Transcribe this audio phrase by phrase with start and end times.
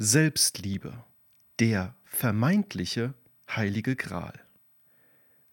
[0.00, 1.04] Selbstliebe,
[1.58, 3.14] der vermeintliche
[3.50, 4.38] heilige Gral.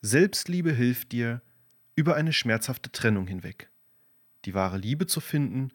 [0.03, 1.41] Selbstliebe hilft dir
[1.95, 3.71] über eine schmerzhafte Trennung hinweg,
[4.45, 5.73] die wahre Liebe zu finden,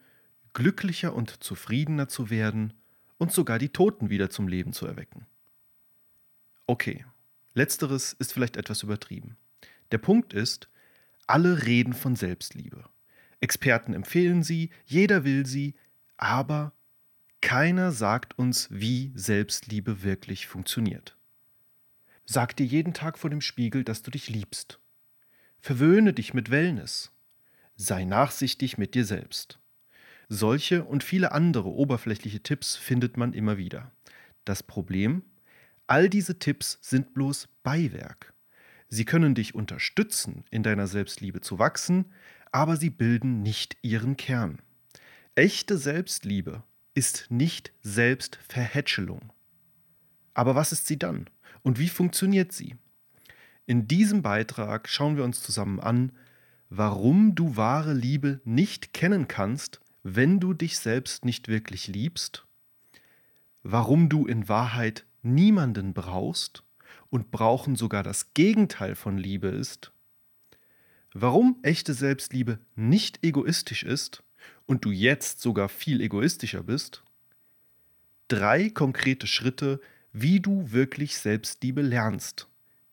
[0.53, 2.71] glücklicher und zufriedener zu werden
[3.17, 5.27] und sogar die Toten wieder zum Leben zu erwecken.
[6.65, 7.03] Okay,
[7.53, 9.35] letzteres ist vielleicht etwas übertrieben.
[9.91, 10.69] Der Punkt ist,
[11.27, 12.85] alle reden von Selbstliebe.
[13.41, 15.75] Experten empfehlen sie, jeder will sie,
[16.15, 16.71] aber
[17.41, 21.17] keiner sagt uns, wie Selbstliebe wirklich funktioniert.
[22.25, 24.79] Sag dir jeden Tag vor dem Spiegel, dass du dich liebst.
[25.59, 27.11] Verwöhne dich mit Wellness.
[27.75, 29.59] Sei nachsichtig mit dir selbst.
[30.29, 33.91] Solche und viele andere oberflächliche Tipps findet man immer wieder.
[34.45, 35.23] Das Problem?
[35.87, 38.33] All diese Tipps sind bloß Beiwerk.
[38.87, 42.05] Sie können dich unterstützen, in deiner Selbstliebe zu wachsen,
[42.51, 44.61] aber sie bilden nicht ihren Kern.
[45.35, 46.63] Echte Selbstliebe
[46.93, 49.31] ist nicht Selbstverhätschelung.
[50.33, 51.29] Aber was ist sie dann?
[51.63, 52.75] Und wie funktioniert sie?
[53.65, 56.11] In diesem Beitrag schauen wir uns zusammen an,
[56.69, 62.45] warum du wahre Liebe nicht kennen kannst, wenn du dich selbst nicht wirklich liebst,
[63.63, 66.63] warum du in Wahrheit niemanden brauchst
[67.09, 69.91] und brauchen sogar das Gegenteil von Liebe ist,
[71.13, 74.23] warum echte Selbstliebe nicht egoistisch ist
[74.65, 77.03] und du jetzt sogar viel egoistischer bist,
[78.27, 79.81] drei konkrete Schritte,
[80.13, 82.47] wie du wirklich Selbstliebe lernst,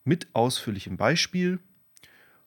[0.05, 1.61] mit ausführlichem Beispiel.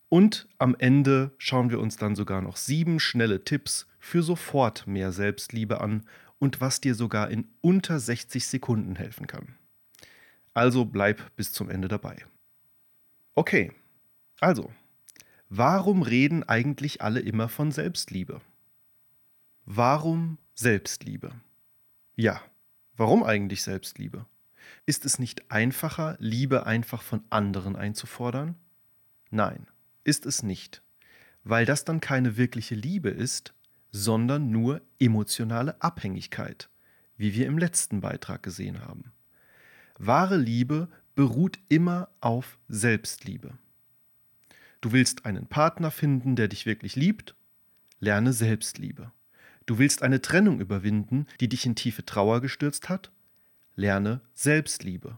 [0.10, 5.12] Und am Ende schauen wir uns dann sogar noch sieben schnelle Tipps für sofort mehr
[5.12, 6.04] Selbstliebe an
[6.40, 9.56] und was dir sogar in unter 60 Sekunden helfen kann.
[10.54, 12.26] Also bleib bis zum Ende dabei.
[13.36, 13.72] Okay,
[14.42, 14.74] also,
[15.50, 18.42] warum reden eigentlich alle immer von Selbstliebe?
[19.66, 21.32] Warum Selbstliebe?
[22.16, 22.42] Ja,
[22.98, 24.26] warum eigentlich Selbstliebe?
[24.88, 28.56] Ist es nicht einfacher, Liebe einfach von anderen einzufordern?
[29.30, 29.68] Nein,
[30.04, 30.82] ist es nicht,
[31.44, 33.54] weil das dann keine wirkliche Liebe ist,
[33.92, 36.70] sondern nur emotionale Abhängigkeit,
[37.16, 39.12] wie wir im letzten Beitrag gesehen haben.
[40.00, 43.58] Wahre Liebe beruht immer auf Selbstliebe.
[44.82, 47.36] Du willst einen Partner finden, der dich wirklich liebt?
[48.00, 49.12] Lerne Selbstliebe.
[49.72, 53.10] Du willst eine Trennung überwinden, die dich in tiefe Trauer gestürzt hat?
[53.78, 55.18] Lerne Selbstliebe.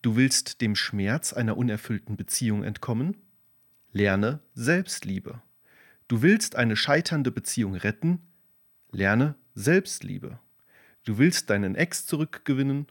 [0.00, 3.18] Du willst dem Schmerz einer unerfüllten Beziehung entkommen?
[3.92, 5.42] Lerne Selbstliebe.
[6.08, 8.22] Du willst eine scheiternde Beziehung retten?
[8.92, 10.38] Lerne Selbstliebe.
[11.04, 12.86] Du willst deinen Ex zurückgewinnen?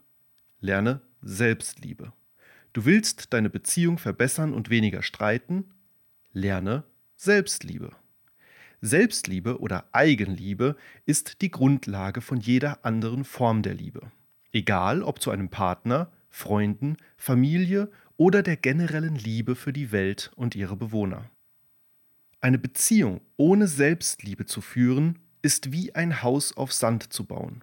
[0.60, 2.12] Lerne Selbstliebe.
[2.74, 5.64] Du willst deine Beziehung verbessern und weniger streiten?
[6.32, 6.84] Lerne
[7.16, 7.90] Selbstliebe.
[8.82, 14.10] Selbstliebe oder Eigenliebe ist die Grundlage von jeder anderen Form der Liebe.
[14.52, 20.54] Egal ob zu einem Partner, Freunden, Familie oder der generellen Liebe für die Welt und
[20.54, 21.30] ihre Bewohner.
[22.40, 27.62] Eine Beziehung ohne Selbstliebe zu führen, ist wie ein Haus auf Sand zu bauen.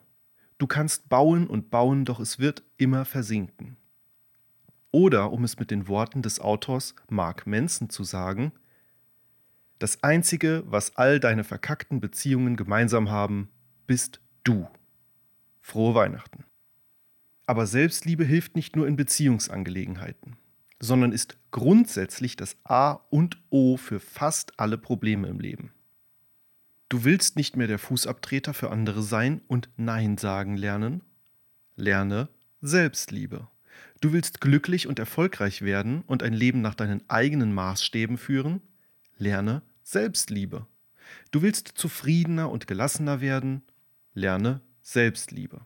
[0.60, 3.78] Du kannst bauen und bauen, doch es wird immer versinken.
[4.92, 8.52] Oder, um es mit den Worten des Autors Mark Manson zu sagen,
[9.80, 13.50] das Einzige, was all deine verkackten Beziehungen gemeinsam haben,
[13.86, 14.68] bist du.
[15.62, 16.46] Frohe Weihnachten.
[17.46, 20.36] Aber Selbstliebe hilft nicht nur in Beziehungsangelegenheiten,
[20.80, 25.72] sondern ist grundsätzlich das A und O für fast alle Probleme im Leben.
[26.90, 31.02] Du willst nicht mehr der Fußabtreter für andere sein und Nein sagen lernen?
[31.76, 32.30] Lerne
[32.62, 33.48] Selbstliebe.
[34.02, 38.62] Du willst glücklich und erfolgreich werden und ein Leben nach deinen eigenen Maßstäben führen?
[39.18, 40.68] Lerne Selbstliebe.
[41.32, 43.64] Du willst zufriedener und gelassener werden?
[44.14, 45.62] Lerne Selbstliebe.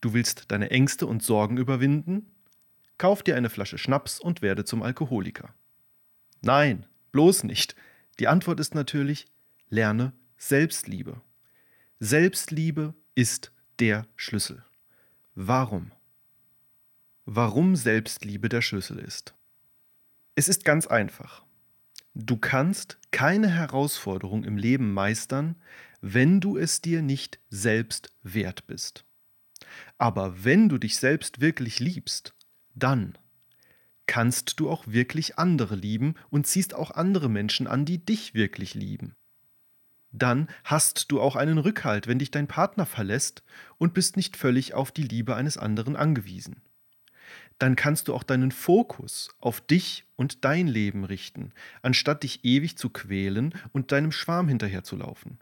[0.00, 2.30] Du willst deine Ängste und Sorgen überwinden?
[2.98, 5.54] Kauf dir eine Flasche Schnaps und werde zum Alkoholiker.
[6.42, 7.74] Nein, bloß nicht.
[8.18, 9.26] Die Antwort ist natürlich,
[9.70, 11.20] lerne Selbstliebe.
[12.00, 14.64] Selbstliebe ist der Schlüssel.
[15.34, 15.92] Warum?
[17.24, 19.34] Warum Selbstliebe der Schlüssel ist?
[20.34, 21.44] Es ist ganz einfach.
[22.14, 25.56] Du kannst keine Herausforderung im Leben meistern,
[26.00, 29.04] wenn du es dir nicht selbst wert bist.
[29.98, 32.34] Aber wenn du dich selbst wirklich liebst,
[32.74, 33.16] dann
[34.06, 38.74] kannst du auch wirklich andere lieben und ziehst auch andere Menschen an, die dich wirklich
[38.74, 39.14] lieben.
[40.10, 43.44] Dann hast du auch einen Rückhalt, wenn dich dein Partner verlässt
[43.78, 46.60] und bist nicht völlig auf die Liebe eines anderen angewiesen
[47.60, 51.52] dann kannst du auch deinen Fokus auf dich und dein Leben richten,
[51.82, 55.38] anstatt dich ewig zu quälen und deinem Schwarm hinterherzulaufen.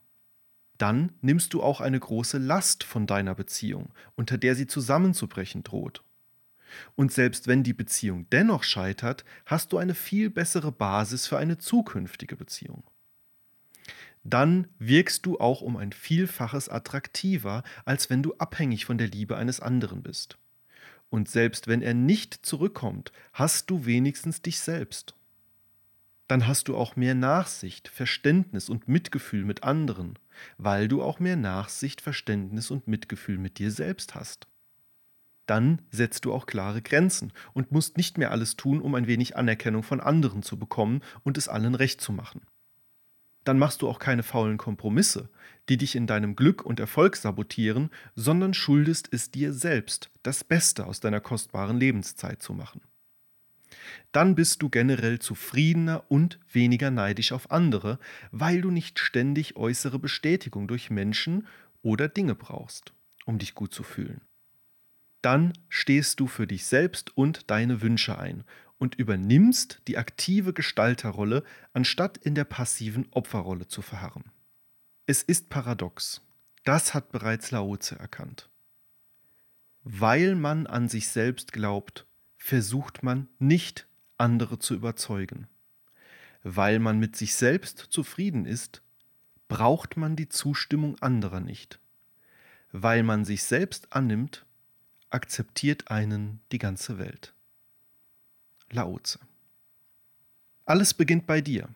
[0.78, 6.04] dann nimmst du auch eine große Last von deiner Beziehung, unter der sie zusammenzubrechen droht.
[6.94, 11.58] Und selbst wenn die Beziehung dennoch scheitert, hast du eine viel bessere Basis für eine
[11.58, 12.84] zukünftige Beziehung.
[14.22, 19.36] Dann wirkst du auch um ein Vielfaches attraktiver, als wenn du abhängig von der Liebe
[19.36, 20.38] eines anderen bist.
[21.10, 25.14] Und selbst wenn er nicht zurückkommt, hast du wenigstens dich selbst.
[26.26, 30.18] Dann hast du auch mehr Nachsicht, Verständnis und Mitgefühl mit anderen,
[30.58, 34.46] weil du auch mehr Nachsicht, Verständnis und Mitgefühl mit dir selbst hast
[35.48, 39.36] dann setzt du auch klare Grenzen und musst nicht mehr alles tun, um ein wenig
[39.36, 42.42] Anerkennung von anderen zu bekommen und es allen recht zu machen.
[43.48, 45.30] Dann machst du auch keine faulen Kompromisse,
[45.70, 50.84] die dich in deinem Glück und Erfolg sabotieren, sondern schuldest es dir selbst, das Beste
[50.84, 52.82] aus deiner kostbaren Lebenszeit zu machen.
[54.12, 57.98] Dann bist du generell zufriedener und weniger neidisch auf andere,
[58.32, 61.46] weil du nicht ständig äußere Bestätigung durch Menschen
[61.80, 62.92] oder Dinge brauchst,
[63.24, 64.20] um dich gut zu fühlen
[65.22, 68.44] dann stehst du für dich selbst und deine Wünsche ein
[68.78, 71.42] und übernimmst die aktive Gestalterrolle,
[71.72, 74.30] anstatt in der passiven Opferrolle zu verharren.
[75.06, 76.22] Es ist paradox.
[76.64, 78.48] Das hat bereits Laoze erkannt.
[79.82, 83.86] Weil man an sich selbst glaubt, versucht man nicht,
[84.16, 85.48] andere zu überzeugen.
[86.42, 88.82] Weil man mit sich selbst zufrieden ist,
[89.48, 91.80] braucht man die Zustimmung anderer nicht.
[92.70, 94.44] Weil man sich selbst annimmt,
[95.10, 97.34] akzeptiert einen die ganze Welt.
[98.70, 99.18] Laoze.
[100.64, 101.68] Alles beginnt bei dir.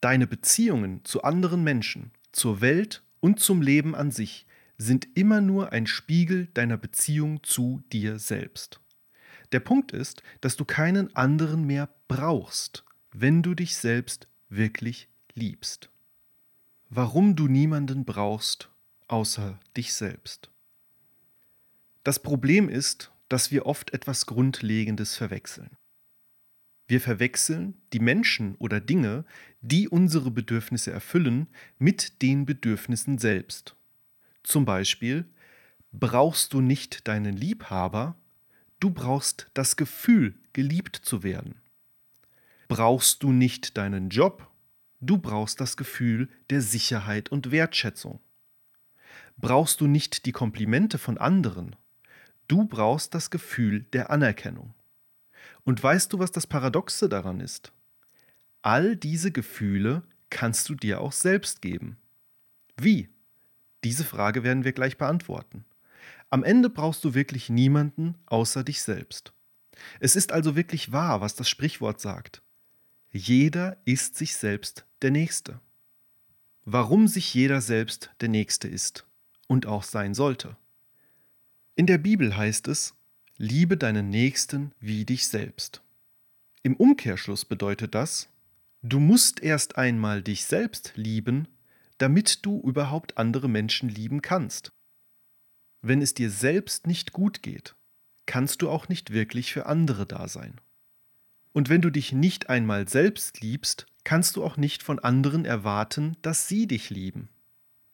[0.00, 4.46] Deine Beziehungen zu anderen Menschen, zur Welt und zum Leben an sich
[4.78, 8.80] sind immer nur ein Spiegel deiner Beziehung zu dir selbst.
[9.52, 15.90] Der Punkt ist, dass du keinen anderen mehr brauchst, wenn du dich selbst wirklich liebst.
[16.88, 18.70] Warum du niemanden brauchst
[19.10, 20.50] außer dich selbst.
[22.04, 25.70] Das Problem ist, dass wir oft etwas Grundlegendes verwechseln.
[26.90, 29.24] Wir verwechseln die Menschen oder Dinge,
[29.60, 31.46] die unsere Bedürfnisse erfüllen,
[31.78, 33.76] mit den Bedürfnissen selbst.
[34.42, 35.24] Zum Beispiel
[35.92, 38.16] brauchst du nicht deinen Liebhaber,
[38.80, 41.54] du brauchst das Gefühl, geliebt zu werden.
[42.66, 44.50] Brauchst du nicht deinen Job,
[45.00, 48.18] du brauchst das Gefühl der Sicherheit und Wertschätzung.
[49.36, 51.76] Brauchst du nicht die Komplimente von anderen,
[52.50, 54.74] Du brauchst das Gefühl der Anerkennung.
[55.70, 57.72] Und weißt du, was das Paradoxe daran ist?
[58.60, 61.96] All diese Gefühle kannst du dir auch selbst geben.
[62.76, 63.08] Wie?
[63.84, 65.64] Diese Frage werden wir gleich beantworten.
[66.28, 69.32] Am Ende brauchst du wirklich niemanden außer dich selbst.
[70.00, 72.42] Es ist also wirklich wahr, was das Sprichwort sagt.
[73.12, 75.60] Jeder ist sich selbst der Nächste.
[76.64, 79.06] Warum sich jeder selbst der Nächste ist
[79.46, 80.56] und auch sein sollte.
[81.76, 82.96] In der Bibel heißt es,
[83.42, 85.82] liebe deinen Nächsten wie dich selbst.
[86.62, 88.28] Im Umkehrschluss bedeutet das,
[88.82, 91.48] du musst erst einmal dich selbst lieben,
[91.96, 94.72] damit du überhaupt andere Menschen lieben kannst.
[95.80, 97.76] Wenn es dir selbst nicht gut geht,
[98.26, 100.60] kannst du auch nicht wirklich für andere da sein.
[101.54, 106.14] Und wenn du dich nicht einmal selbst liebst, kannst du auch nicht von anderen erwarten,
[106.20, 107.30] dass sie dich lieben.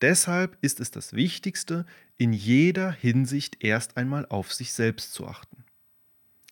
[0.01, 1.87] Deshalb ist es das Wichtigste,
[2.19, 5.65] in jeder Hinsicht erst einmal auf sich selbst zu achten.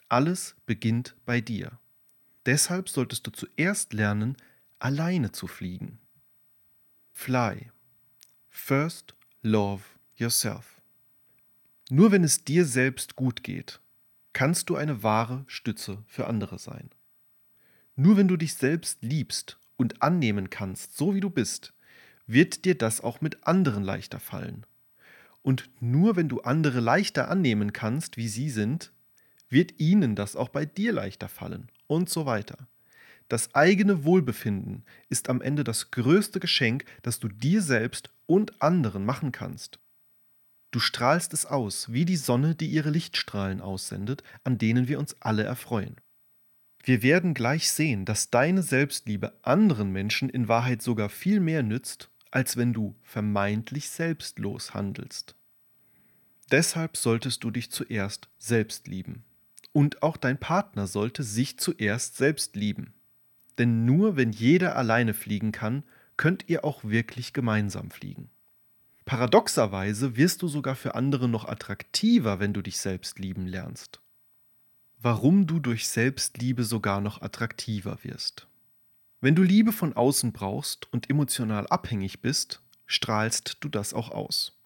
[0.09, 1.79] Alles beginnt bei dir.
[2.47, 4.37] Deshalb solltest du zuerst lernen,
[4.79, 5.99] alleine zu fliegen.
[7.13, 7.71] Fly.
[8.51, 9.83] First love
[10.17, 10.83] yourself.
[11.91, 13.81] Nur wenn es dir selbst gut geht,
[14.33, 16.91] kannst du eine wahre Stütze für andere sein.
[17.97, 21.73] Nur wenn du dich selbst liebst und annehmen kannst, so wie du bist,
[22.27, 24.67] wird dir das auch mit anderen leichter fallen.
[25.45, 28.93] Und nur wenn du andere leichter annehmen kannst, wie sie sind,
[29.51, 32.67] wird ihnen das auch bei dir leichter fallen und so weiter.
[33.29, 39.05] Das eigene Wohlbefinden ist am Ende das größte Geschenk, das du dir selbst und anderen
[39.05, 39.79] machen kannst.
[40.71, 45.15] Du strahlst es aus, wie die Sonne, die ihre Lichtstrahlen aussendet, an denen wir uns
[45.21, 45.97] alle erfreuen.
[46.83, 52.11] Wir werden gleich sehen, dass deine Selbstliebe anderen Menschen in Wahrheit sogar viel mehr nützt
[52.35, 55.37] als wenn du vermeintlich selbstlos handelst.
[56.51, 59.25] Deshalb solltest du dich zuerst selbst lieben.
[59.73, 62.93] Und auch dein Partner sollte sich zuerst selbst lieben.
[63.59, 65.85] Denn nur wenn jeder alleine fliegen kann,
[66.17, 68.31] könnt ihr auch wirklich gemeinsam fliegen.
[69.05, 74.01] Paradoxerweise wirst du sogar für andere noch attraktiver, wenn du dich selbst lieben lernst.
[75.01, 78.49] Warum du durch Selbstliebe sogar noch attraktiver wirst.
[79.25, 84.61] Wenn du Liebe von außen brauchst und emotional abhängig bist, strahlst du das auch aus.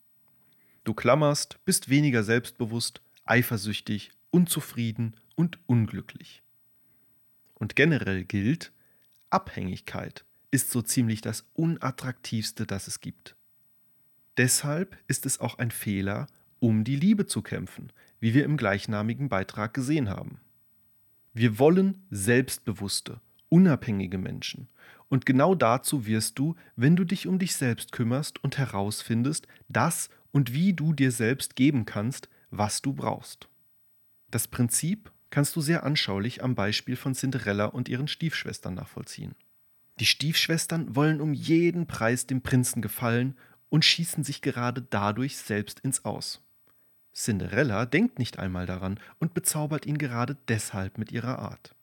[0.82, 6.42] Du klammerst, bist weniger selbstbewusst, eifersüchtig, unzufrieden und unglücklich.
[7.54, 8.72] Und generell gilt,
[9.30, 13.36] Abhängigkeit ist so ziemlich das Unattraktivste, das es gibt.
[14.38, 16.26] Deshalb ist es auch ein Fehler,
[16.58, 20.40] um die Liebe zu kämpfen, wie wir im gleichnamigen Beitrag gesehen haben.
[21.32, 24.68] Wir wollen selbstbewusste, unabhängige Menschen.
[25.08, 30.10] Und genau dazu wirst du, wenn du dich um dich selbst kümmerst und herausfindest, dass
[30.32, 33.48] und wie du dir selbst geben kannst, was du brauchst.
[34.30, 39.34] Das Prinzip kannst du sehr anschaulich am Beispiel von Cinderella und ihren Stiefschwestern nachvollziehen.
[40.00, 43.36] Die Stiefschwestern wollen um jeden Preis dem Prinzen gefallen
[43.68, 46.42] und schießen sich gerade dadurch selbst ins Aus.
[47.12, 51.74] Cinderella denkt nicht einmal daran und bezaubert ihn gerade deshalb mit ihrer Art.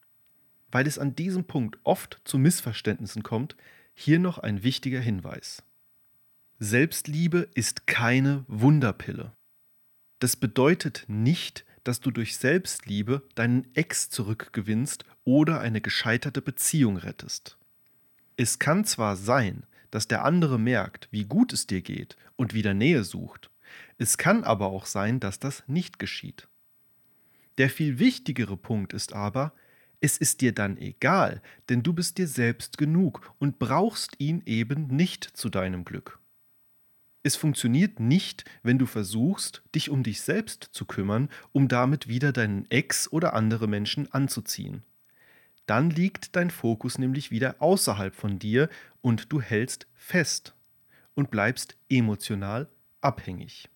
[0.71, 3.55] Weil es an diesem Punkt oft zu Missverständnissen kommt,
[3.93, 5.63] hier noch ein wichtiger Hinweis.
[6.59, 9.31] Selbstliebe ist keine Wunderpille.
[10.19, 17.57] Das bedeutet nicht, dass du durch Selbstliebe deinen Ex zurückgewinnst oder eine gescheiterte Beziehung rettest.
[18.37, 22.73] Es kann zwar sein, dass der andere merkt, wie gut es dir geht und wieder
[22.73, 23.49] Nähe sucht,
[23.97, 26.47] es kann aber auch sein, dass das nicht geschieht.
[27.57, 29.53] Der viel wichtigere Punkt ist aber,
[30.05, 34.85] es ist dir dann egal, denn du bist dir selbst genug und brauchst ihn eben
[34.85, 36.19] nicht zu deinem Glück.
[37.23, 42.31] Es funktioniert nicht, wenn du versuchst, dich um dich selbst zu kümmern, um damit wieder
[42.31, 44.83] deinen Ex oder andere Menschen anzuziehen.
[45.65, 48.69] Dann liegt dein Fokus nämlich wieder außerhalb von dir
[49.01, 50.53] und du hältst fest
[51.15, 52.69] und bleibst emotional
[53.01, 53.69] abhängig.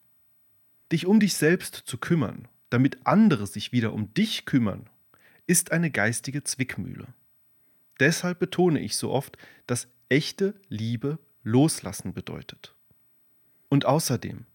[0.91, 4.87] Dich um dich selbst zu kümmern, damit andere sich wieder um dich kümmern,
[5.49, 7.07] ist eine geistige Zwickmühle.
[7.99, 12.75] Deshalb betone ich so oft, dass echte Liebe loslassen bedeutet.
[13.67, 14.45] Und außerdem,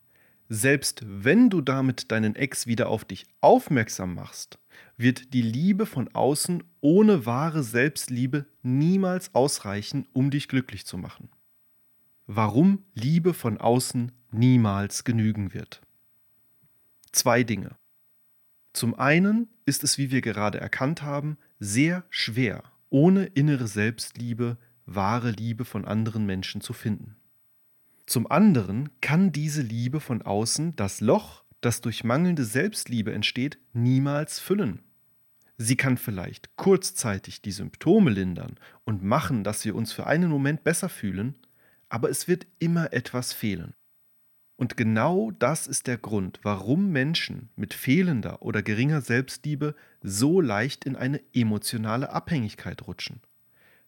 [0.49, 4.61] selbst wenn du damit deinen Ex wieder auf dich aufmerksam machst,
[4.97, 11.29] wird die Liebe von außen ohne wahre Selbstliebe niemals ausreichen, um dich glücklich zu machen.
[12.29, 15.81] Warum Liebe von außen niemals genügen wird.
[17.11, 17.77] Zwei Dinge.
[18.75, 25.31] Zum einen ist es, wie wir gerade erkannt haben, sehr schwer, ohne innere Selbstliebe wahre
[25.31, 27.16] Liebe von anderen Menschen zu finden.
[28.04, 34.40] Zum anderen kann diese Liebe von außen das Loch, das durch mangelnde Selbstliebe entsteht, niemals
[34.40, 34.83] füllen.
[35.57, 40.64] Sie kann vielleicht kurzzeitig die Symptome lindern und machen, dass wir uns für einen Moment
[40.64, 41.38] besser fühlen,
[41.88, 43.73] aber es wird immer etwas fehlen.
[44.57, 50.85] Und genau das ist der Grund, warum Menschen mit fehlender oder geringer Selbstliebe so leicht
[50.85, 53.21] in eine emotionale Abhängigkeit rutschen,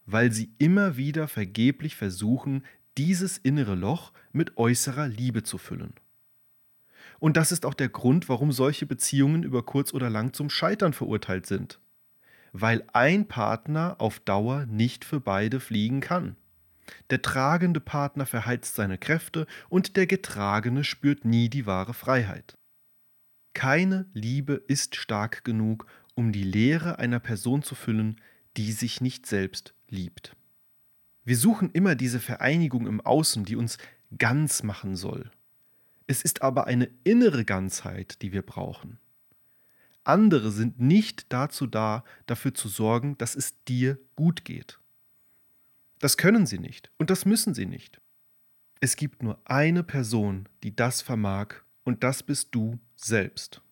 [0.06, 2.64] weil sie immer wieder vergeblich versuchen,
[2.98, 5.94] dieses innere Loch mit äußerer Liebe zu füllen.
[7.18, 10.92] Und das ist auch der Grund, warum solche Beziehungen über kurz oder lang zum Scheitern
[10.92, 11.80] verurteilt sind.
[12.52, 16.36] Weil ein Partner auf Dauer nicht für beide fliegen kann.
[17.10, 22.56] Der tragende Partner verheizt seine Kräfte und der Getragene spürt nie die wahre Freiheit.
[23.54, 28.20] Keine Liebe ist stark genug, um die Leere einer Person zu füllen,
[28.56, 30.36] die sich nicht selbst liebt.
[31.24, 33.78] Wir suchen immer diese Vereinigung im Außen, die uns
[34.16, 35.30] ganz machen soll.
[36.06, 38.98] Es ist aber eine innere Ganzheit, die wir brauchen.
[40.04, 44.78] Andere sind nicht dazu da, dafür zu sorgen, dass es dir gut geht.
[45.98, 48.00] Das können sie nicht und das müssen sie nicht.
[48.80, 53.62] Es gibt nur eine Person, die das vermag, und das bist du selbst.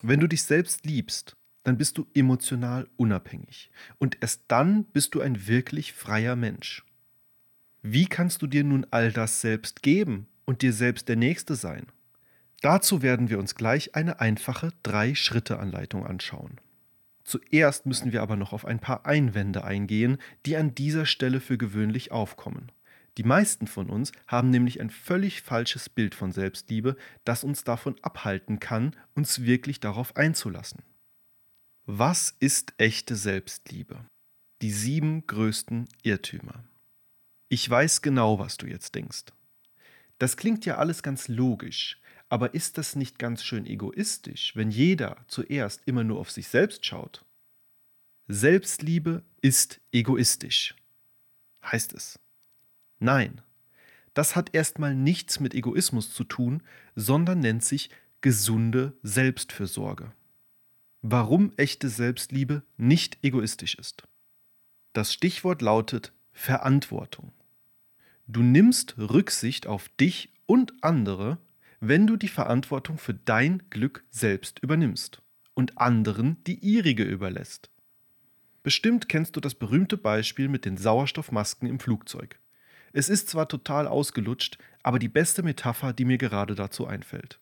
[0.00, 3.70] Wenn du dich selbst liebst, dann bist du emotional unabhängig.
[3.98, 6.84] Und erst dann bist du ein wirklich freier Mensch.
[7.82, 11.86] Wie kannst du dir nun all das selbst geben und dir selbst der Nächste sein?
[12.60, 16.60] Dazu werden wir uns gleich eine einfache Drei-Schritte-Anleitung anschauen.
[17.24, 21.58] Zuerst müssen wir aber noch auf ein paar Einwände eingehen, die an dieser Stelle für
[21.58, 22.72] gewöhnlich aufkommen.
[23.18, 27.96] Die meisten von uns haben nämlich ein völlig falsches Bild von Selbstliebe, das uns davon
[28.02, 30.82] abhalten kann, uns wirklich darauf einzulassen.
[31.84, 34.06] Was ist echte Selbstliebe?
[34.62, 36.64] Die sieben größten Irrtümer.
[37.48, 39.24] Ich weiß genau, was du jetzt denkst.
[40.18, 42.00] Das klingt ja alles ganz logisch,
[42.32, 46.86] aber ist das nicht ganz schön egoistisch, wenn jeder zuerst immer nur auf sich selbst
[46.86, 47.24] schaut?
[48.26, 50.74] Selbstliebe ist egoistisch,
[51.62, 52.18] heißt es.
[52.98, 53.40] Nein,
[54.14, 56.62] das hat erstmal nichts mit Egoismus zu tun,
[56.96, 60.12] sondern nennt sich gesunde Selbstfürsorge
[61.02, 64.04] warum echte Selbstliebe nicht egoistisch ist.
[64.92, 67.32] Das Stichwort lautet Verantwortung.
[68.26, 71.38] Du nimmst Rücksicht auf dich und andere,
[71.84, 75.20] wenn du die Verantwortung für dein Glück selbst übernimmst
[75.54, 77.70] und anderen die ihrige überlässt.
[78.62, 82.38] Bestimmt kennst du das berühmte Beispiel mit den Sauerstoffmasken im Flugzeug.
[82.92, 87.40] Es ist zwar total ausgelutscht, aber die beste Metapher, die mir gerade dazu einfällt.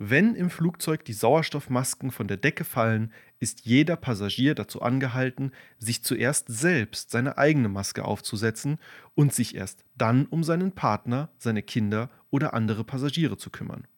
[0.00, 6.04] Wenn im Flugzeug die Sauerstoffmasken von der Decke fallen, ist jeder Passagier dazu angehalten, sich
[6.04, 8.78] zuerst selbst seine eigene Maske aufzusetzen
[9.16, 13.88] und sich erst dann um seinen Partner, seine Kinder oder andere Passagiere zu kümmern.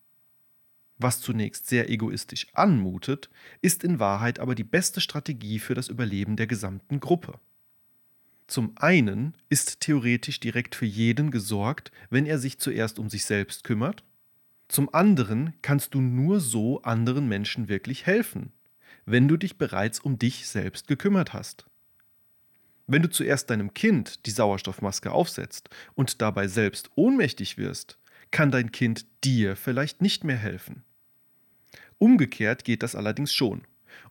[0.97, 3.29] Was zunächst sehr egoistisch anmutet,
[3.61, 7.39] ist in Wahrheit aber die beste Strategie für das Überleben der gesamten Gruppe.
[8.47, 13.65] Zum einen ist theoretisch direkt für jeden gesorgt, wenn er sich zuerst um sich selbst
[13.65, 14.03] kümmert
[14.71, 18.53] zum anderen kannst du nur so anderen Menschen wirklich helfen,
[19.05, 21.67] wenn du dich bereits um dich selbst gekümmert hast.
[22.87, 27.99] Wenn du zuerst deinem Kind die Sauerstoffmaske aufsetzt und dabei selbst ohnmächtig wirst,
[28.31, 30.85] kann dein Kind dir vielleicht nicht mehr helfen.
[31.99, 33.63] Umgekehrt geht das allerdings schon.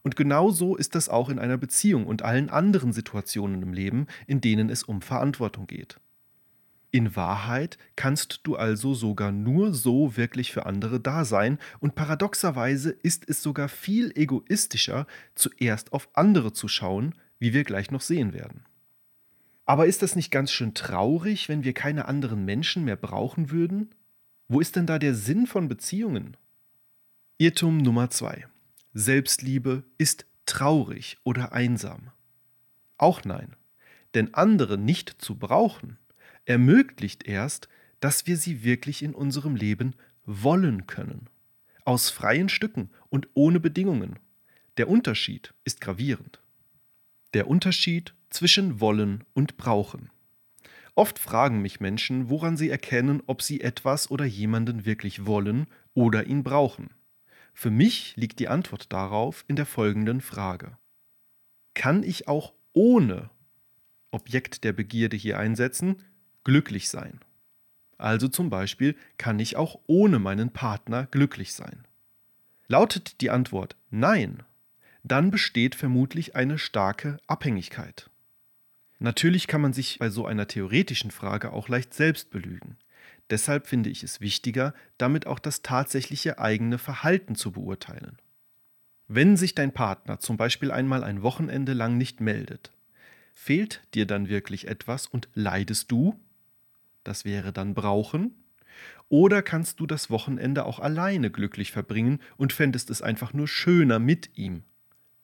[0.02, 4.42] Und genauso ist das auch in einer Beziehung und allen anderen Situationen im Leben, in
[4.42, 6.00] denen es um Verantwortung geht.
[6.92, 12.90] In Wahrheit kannst du also sogar nur so wirklich für andere da sein und paradoxerweise
[12.90, 15.06] ist es sogar viel egoistischer,
[15.36, 18.66] zuerst auf andere zu schauen, wie wir gleich noch sehen werden.
[19.66, 23.94] Aber ist das nicht ganz schön traurig, wenn wir keine anderen Menschen mehr brauchen würden?
[24.48, 26.38] Wo ist denn da der Sinn von Beziehungen?
[27.38, 28.48] Irrtum Nummer 2.
[28.96, 32.10] Selbstliebe ist traurig oder einsam.
[32.98, 33.56] Auch nein.
[34.16, 36.00] Denn andere nicht zu brauchen
[36.50, 41.30] ermöglicht erst, dass wir sie wirklich in unserem Leben wollen können.
[41.86, 44.18] Aus freien Stücken und ohne Bedingungen.
[44.78, 46.42] Der Unterschied ist gravierend.
[47.36, 50.10] Der Unterschied zwischen wollen und brauchen.
[50.96, 56.26] Oft fragen mich Menschen, woran sie erkennen, ob sie etwas oder jemanden wirklich wollen oder
[56.26, 56.90] ihn brauchen.
[57.54, 60.78] Für mich liegt die Antwort darauf in der folgenden Frage.
[61.76, 63.30] Kann ich auch ohne
[64.12, 66.04] Objekt der Begierde hier einsetzen,
[66.44, 67.20] glücklich sein.
[67.98, 71.86] Also zum Beispiel kann ich auch ohne meinen Partner glücklich sein.
[72.68, 74.44] Lautet die Antwort Nein,
[75.04, 78.10] dann besteht vermutlich eine starke Abhängigkeit.
[79.00, 82.78] Natürlich kann man sich bei so einer theoretischen Frage auch leicht selbst belügen.
[83.30, 88.18] Deshalb finde ich es wichtiger, damit auch das tatsächliche eigene Verhalten zu beurteilen.
[89.08, 92.72] Wenn sich dein Partner zum Beispiel einmal ein Wochenende lang nicht meldet,
[93.34, 96.20] fehlt dir dann wirklich etwas und leidest du?
[97.10, 98.36] Das wäre dann brauchen.
[99.10, 103.98] Oder kannst du das Wochenende auch alleine glücklich verbringen und fändest es einfach nur schöner
[103.98, 104.62] mit ihm.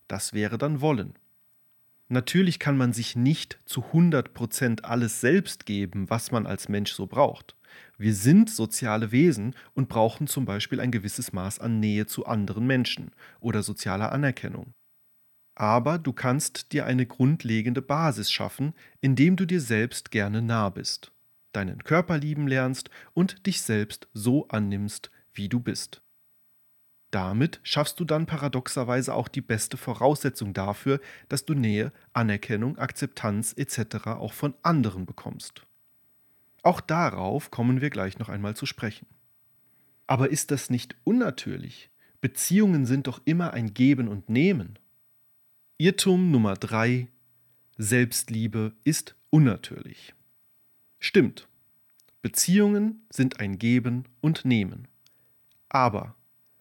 [0.08, 1.14] Das wäre dann wollen.
[2.08, 7.06] Natürlich kann man sich nicht zu 100% alles selbst geben, was man als Mensch so
[7.06, 7.56] braucht.
[8.00, 12.66] Wir sind soziale Wesen und brauchen zum Beispiel ein gewisses Maß an Nähe zu anderen
[12.66, 14.74] Menschen oder sozialer Anerkennung.
[15.54, 21.12] Aber du kannst dir eine grundlegende Basis schaffen, indem du dir selbst gerne nah bist
[21.56, 26.02] deinen Körper lieben lernst und dich selbst so annimmst, wie du bist.
[27.12, 33.54] Damit schaffst du dann paradoxerweise auch die beste Voraussetzung dafür, dass du Nähe, Anerkennung, Akzeptanz
[33.56, 34.08] etc.
[34.08, 35.66] auch von anderen bekommst.
[36.62, 39.08] Auch darauf kommen wir gleich noch einmal zu sprechen.
[40.08, 41.90] Aber ist das nicht unnatürlich?
[42.22, 44.80] Beziehungen sind doch immer ein Geben und Nehmen.
[45.78, 47.08] Irrtum Nummer 3.
[47.78, 50.16] Selbstliebe ist unnatürlich.
[51.08, 51.48] Stimmt.
[52.24, 54.88] Beziehungen sind ein Geben und Nehmen.
[55.70, 56.16] Aber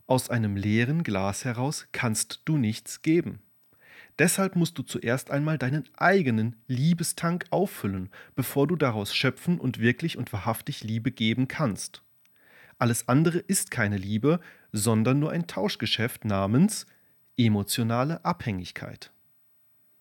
[0.07, 3.41] aus einem leeren Glas heraus kannst du nichts geben.
[4.19, 10.19] Deshalb musst du zuerst einmal deinen eigenen Liebestank auffüllen, bevor du daraus schöpfen und wirklich
[10.19, 12.03] und wahrhaftig Liebe geben kannst.
[12.79, 14.41] Alles andere ist keine Liebe,
[14.73, 16.85] sondern nur ein Tauschgeschäft namens
[17.39, 19.11] emotionale Abhängigkeit.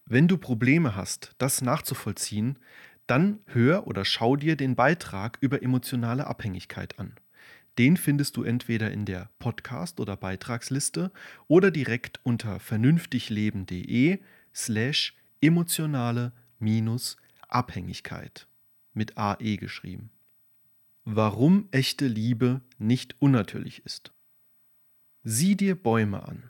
[0.05, 2.59] Wenn du Probleme hast, das nachzuvollziehen,
[3.07, 7.13] dann hör oder schau dir den Beitrag über emotionale Abhängigkeit an.
[7.77, 11.11] Den findest du entweder in der Podcast- oder Beitragsliste
[11.47, 14.19] oder direkt unter vernünftigleben.de
[14.53, 16.31] slash emotionale
[17.49, 18.47] Abhängigkeit
[18.93, 20.11] mit AE geschrieben.
[21.03, 24.13] Warum echte Liebe nicht unnatürlich ist.
[25.23, 26.43] Sieh dir Bäume an.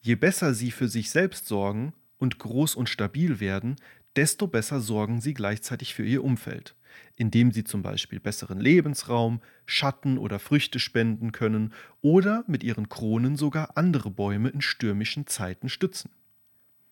[0.00, 3.76] Je besser sie für sich selbst sorgen und groß und stabil werden,
[4.16, 6.74] desto besser sorgen sie gleichzeitig für ihr Umfeld,
[7.16, 13.36] indem sie zum Beispiel besseren Lebensraum, Schatten oder Früchte spenden können oder mit ihren Kronen
[13.36, 16.10] sogar andere Bäume in stürmischen Zeiten stützen.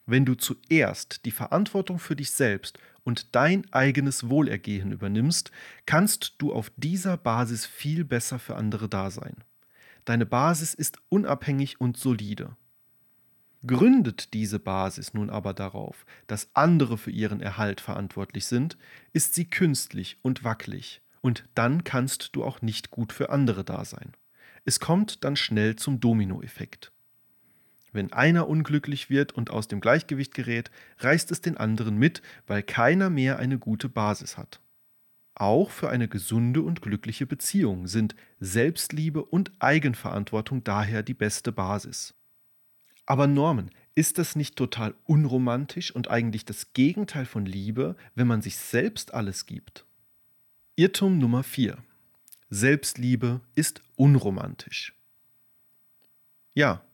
[0.07, 5.50] Wenn du zuerst die Verantwortung für dich selbst und dein eigenes Wohlergehen übernimmst,
[5.85, 9.37] kannst du auf dieser Basis viel besser für andere da sein.
[10.07, 12.57] Deine Basis ist unabhängig und solide.
[13.66, 18.78] Gründet diese Basis nun aber darauf, dass andere für ihren Erhalt verantwortlich sind,
[19.12, 23.84] ist sie künstlich und wackelig, und dann kannst du auch nicht gut für andere da
[23.84, 24.12] sein.
[24.64, 26.92] Es kommt dann schnell zum Dominoeffekt.
[27.90, 32.62] Wenn einer unglücklich wird und aus dem Gleichgewicht gerät, reißt es den anderen mit, weil
[32.62, 34.60] keiner mehr eine gute Basis hat.
[35.34, 42.14] Auch für eine gesunde und glückliche Beziehung sind Selbstliebe und Eigenverantwortung daher die beste Basis.
[43.08, 48.42] Aber Norman, ist das nicht total unromantisch und eigentlich das Gegenteil von Liebe, wenn man
[48.42, 49.86] sich selbst alles gibt?
[50.76, 51.78] Irrtum Nummer 4.
[52.50, 54.94] Selbstliebe ist unromantisch.
[56.52, 56.84] Ja,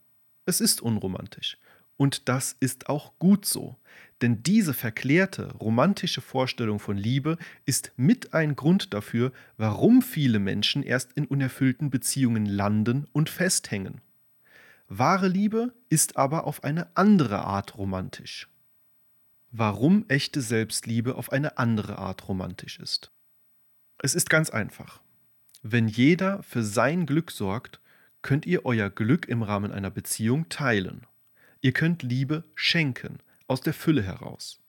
[0.45, 1.57] es ist unromantisch.
[1.97, 3.75] Und das ist auch gut so.
[4.21, 10.81] Denn diese verklärte, romantische Vorstellung von Liebe ist mit ein Grund dafür, warum viele Menschen
[10.81, 13.99] erst in unerfüllten Beziehungen landen und festhängen.
[14.87, 18.47] Wahre Liebe ist aber auf eine andere Art romantisch.
[19.51, 23.11] Warum echte Selbstliebe auf eine andere Art romantisch ist.
[23.97, 25.01] Es ist ganz einfach.
[25.63, 27.79] Wenn jeder für sein Glück sorgt,
[28.21, 31.07] könnt ihr euer Glück im Rahmen einer Beziehung teilen.
[31.61, 33.17] Ihr könnt Liebe schenken,
[33.47, 34.59] aus der Fülle heraus.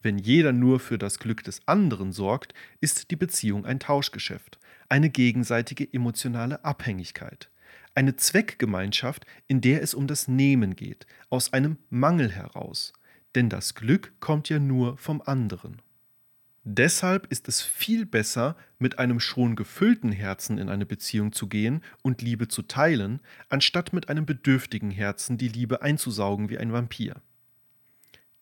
[0.00, 5.10] Wenn jeder nur für das Glück des anderen sorgt, ist die Beziehung ein Tauschgeschäft, eine
[5.10, 7.50] gegenseitige emotionale Abhängigkeit.
[7.94, 12.92] Eine Zweckgemeinschaft, in der es um das Nehmen geht, aus einem Mangel heraus.
[13.34, 15.80] Denn das Glück kommt ja nur vom anderen.
[16.66, 21.82] Deshalb ist es viel besser, mit einem schon gefüllten Herzen in eine Beziehung zu gehen
[22.02, 27.20] und Liebe zu teilen, anstatt mit einem bedürftigen Herzen die Liebe einzusaugen wie ein Vampir.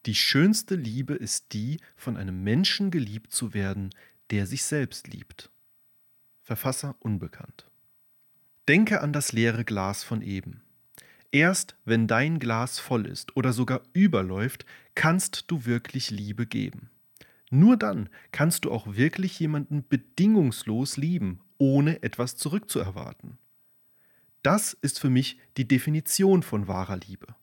[0.07, 3.91] Die schönste Liebe ist die, von einem Menschen geliebt zu werden,
[4.31, 5.51] der sich selbst liebt.
[6.43, 7.72] Verfasser unbekannt.
[8.69, 10.63] Denke an das leere Glas von eben.
[11.33, 16.91] Erst wenn dein Glas voll ist oder sogar überläuft, kannst du wirklich Liebe geben.
[17.51, 23.39] Nur dann kannst du auch wirklich jemanden bedingungslos lieben, ohne etwas zurückzuerwarten.
[24.43, 27.35] Das ist für mich die Definition von wahrer Liebe.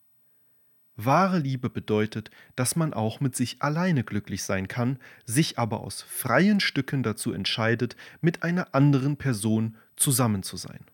[0.96, 6.02] Wahre Liebe bedeutet, dass man auch mit sich alleine glücklich sein kann, sich aber aus
[6.02, 10.86] freien Stücken dazu entscheidet, mit einer anderen Person zusammen zu sein.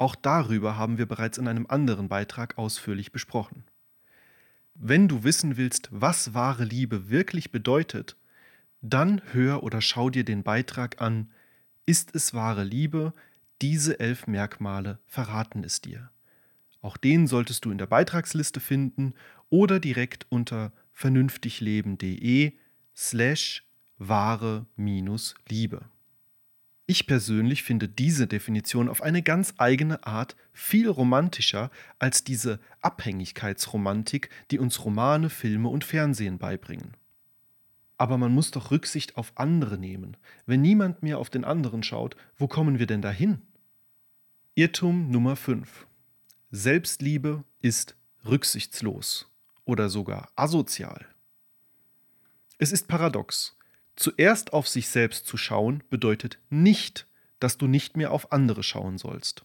[0.00, 3.64] Auch darüber haben wir bereits in einem anderen Beitrag ausführlich besprochen.
[4.74, 8.16] Wenn du wissen willst, was wahre Liebe wirklich bedeutet,
[8.80, 11.30] dann hör oder schau dir den Beitrag an
[11.84, 13.12] Ist es wahre Liebe?
[13.60, 16.08] Diese elf Merkmale verraten es dir.
[16.80, 19.12] Auch den solltest du in der Beitragsliste finden
[19.50, 22.54] oder direkt unter vernünftigleben.de
[22.96, 23.66] slash
[23.98, 25.84] wahre-liebe.
[26.90, 34.28] Ich persönlich finde diese Definition auf eine ganz eigene Art viel romantischer als diese Abhängigkeitsromantik,
[34.50, 36.96] die uns Romane, Filme und Fernsehen beibringen.
[37.96, 40.16] Aber man muss doch Rücksicht auf andere nehmen.
[40.46, 43.40] Wenn niemand mehr auf den anderen schaut, wo kommen wir denn dahin?
[44.56, 45.86] Irrtum Nummer 5.
[46.50, 49.30] Selbstliebe ist rücksichtslos
[49.64, 51.06] oder sogar asozial.
[52.58, 53.56] Es ist paradox.
[53.96, 57.06] Zuerst auf sich selbst zu schauen bedeutet nicht,
[57.38, 59.44] dass du nicht mehr auf andere schauen sollst.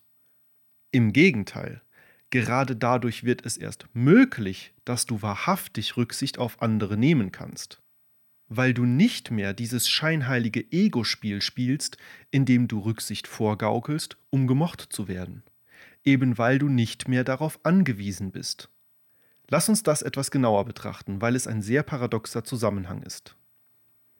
[0.91, 1.81] Im Gegenteil,
[2.29, 7.81] gerade dadurch wird es erst möglich, dass du wahrhaftig Rücksicht auf andere nehmen kannst.
[8.47, 11.97] Weil du nicht mehr dieses scheinheilige Ego-Spiel spielst,
[12.29, 15.43] in dem du Rücksicht vorgaukelst, um gemocht zu werden.
[16.03, 18.69] Eben weil du nicht mehr darauf angewiesen bist.
[19.49, 23.35] Lass uns das etwas genauer betrachten, weil es ein sehr paradoxer Zusammenhang ist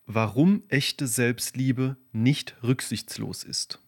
[0.06, 3.80] warum echte Selbstliebe nicht rücksichtslos ist.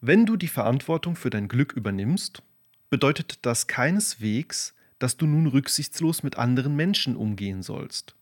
[0.00, 2.42] Wenn du die Verantwortung für dein Glück übernimmst,
[2.90, 8.14] bedeutet das keineswegs, dass du nun rücksichtslos mit anderen Menschen umgehen sollst.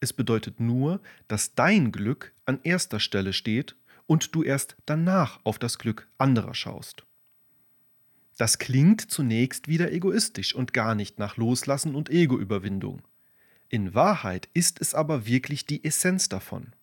[0.00, 5.58] Es bedeutet nur, dass dein Glück an erster Stelle steht und du erst danach auf
[5.58, 7.04] das Glück anderer schaust.
[8.38, 13.02] Das klingt zunächst wieder egoistisch und gar nicht nach Loslassen und Egoüberwindung.
[13.72, 16.74] In Wahrheit ist es aber wirklich die Essenz davon.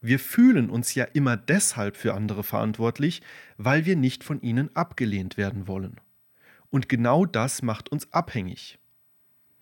[0.00, 3.22] Wir fühlen uns ja immer deshalb für andere verantwortlich,
[3.56, 6.00] weil wir nicht von ihnen abgelehnt werden wollen.
[6.70, 8.80] Und genau das macht uns abhängig.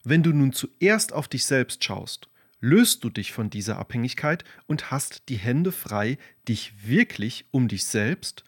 [0.03, 4.91] Wenn du nun zuerst auf dich selbst schaust, löst du dich von dieser Abhängigkeit und
[4.91, 6.17] hast die Hände frei,
[6.49, 8.45] dich wirklich um dich selbst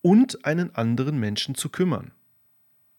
[0.00, 2.10] und einen anderen Menschen zu kümmern.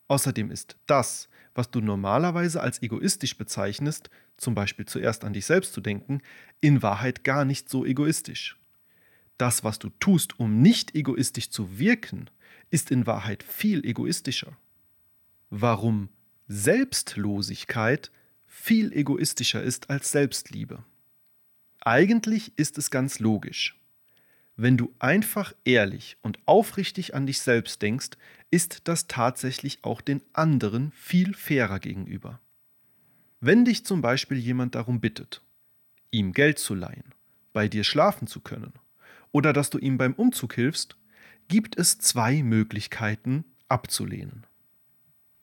[0.07, 5.73] Außerdem ist das, was du normalerweise als egoistisch bezeichnest, zum Beispiel zuerst an dich selbst
[5.73, 6.21] zu denken,
[6.61, 8.59] in Wahrheit gar nicht so egoistisch.
[9.37, 12.29] Das, was du tust, um nicht egoistisch zu wirken,
[12.69, 14.57] ist in Wahrheit viel egoistischer.
[15.49, 16.09] Warum
[16.47, 18.11] Selbstlosigkeit
[18.45, 20.83] viel egoistischer ist als Selbstliebe.
[21.81, 23.79] Eigentlich ist es ganz logisch.
[24.55, 28.11] Wenn du einfach ehrlich und aufrichtig an dich selbst denkst,
[28.51, 32.39] ist das tatsächlich auch den anderen viel fairer gegenüber.
[33.39, 35.41] Wenn dich zum Beispiel jemand darum bittet,
[36.11, 37.15] ihm Geld zu leihen,
[37.51, 38.73] bei dir schlafen zu können
[39.31, 40.97] oder dass du ihm beim Umzug hilfst,
[41.47, 44.45] gibt es zwei Möglichkeiten abzulehnen.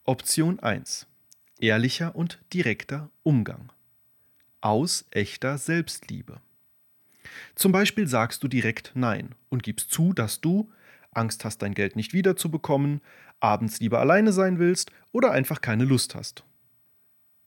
[0.05, 1.05] Option 1.
[1.59, 3.71] Ehrlicher und direkter Umgang.
[4.61, 6.41] Aus echter Selbstliebe.
[7.55, 10.69] Zum Beispiel sagst du direkt Nein und gibst zu, dass du
[11.11, 13.01] Angst hast, dein Geld nicht wiederzubekommen,
[13.39, 16.43] abends lieber alleine sein willst oder einfach keine Lust hast.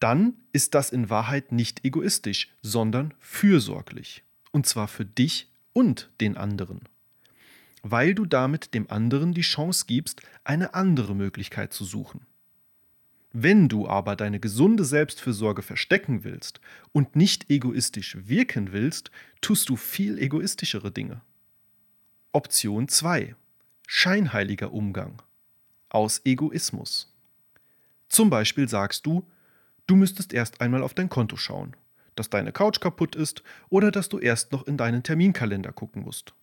[0.01, 4.23] Dann ist das in Wahrheit nicht egoistisch, sondern fürsorglich.
[4.53, 6.83] Und zwar für dich und den anderen.
[7.83, 12.27] Weil du damit dem anderen die Chance gibst, eine andere Möglichkeit zu suchen.
[13.37, 16.61] Wenn du aber deine gesunde Selbstfürsorge verstecken willst
[16.93, 21.21] und nicht egoistisch wirken willst, tust du viel egoistischere Dinge.
[22.31, 23.35] Option 2.
[23.89, 25.21] Scheinheiliger Umgang.
[25.89, 27.13] Aus Egoismus.
[28.09, 29.29] Zum Beispiel sagst du,
[29.89, 31.75] du müsstest erst einmal auf dein Konto schauen,
[32.15, 36.35] dass deine Couch kaputt ist oder dass du erst noch in deinen Terminkalender gucken musst.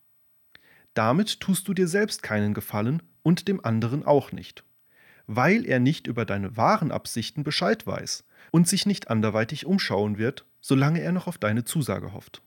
[0.92, 4.62] Damit tust du dir selbst keinen Gefallen und dem anderen auch nicht
[5.26, 10.44] weil er nicht über deine wahren Absichten Bescheid weiß und sich nicht anderweitig umschauen wird,
[10.60, 12.42] solange er noch auf deine Zusage hofft.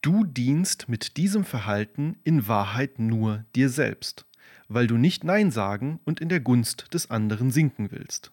[0.00, 4.26] Du dienst mit diesem Verhalten in Wahrheit nur dir selbst,
[4.68, 8.32] weil du nicht Nein sagen und in der Gunst des anderen sinken willst.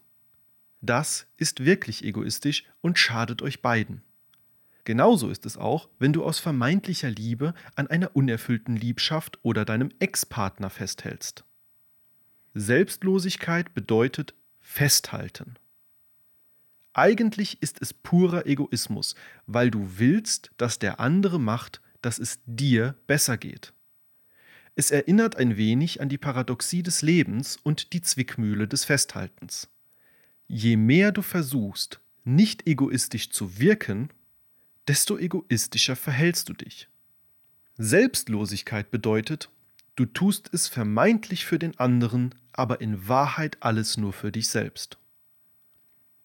[0.80, 4.02] Das ist wirklich egoistisch und schadet euch beiden.
[4.84, 9.90] Genauso ist es auch, wenn du aus vermeintlicher Liebe an einer unerfüllten Liebschaft oder deinem
[9.98, 11.44] Ex-Partner festhältst.
[12.58, 15.56] Selbstlosigkeit bedeutet festhalten.
[16.94, 19.14] Eigentlich ist es purer Egoismus,
[19.46, 23.74] weil du willst, dass der andere macht, dass es dir besser geht.
[24.74, 29.68] Es erinnert ein wenig an die Paradoxie des Lebens und die Zwickmühle des Festhaltens.
[30.48, 34.08] Je mehr du versuchst, nicht egoistisch zu wirken,
[34.88, 36.88] desto egoistischer verhältst du dich.
[37.76, 39.50] Selbstlosigkeit bedeutet,
[39.96, 44.98] Du tust es vermeintlich für den anderen, aber in Wahrheit alles nur für dich selbst.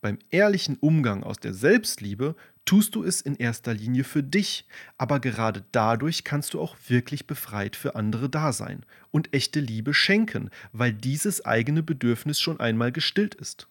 [0.02, 5.22] Beim ehrlichen Umgang aus der Selbstliebe tust du es in erster Linie für dich, aber
[5.22, 10.50] gerade dadurch kannst du auch wirklich befreit für andere da sein und echte Liebe schenken,
[10.74, 13.68] weil dieses eigene Bedürfnis schon einmal gestillt ist.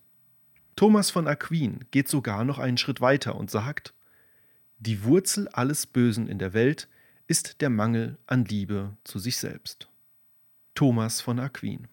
[0.76, 3.92] Thomas von Aquin geht sogar noch einen Schritt weiter und sagt,
[4.78, 6.88] die Wurzel alles Bösen in der Welt
[7.26, 9.89] ist der Mangel an Liebe zu sich selbst.
[10.80, 11.88] Thomas von Aquin.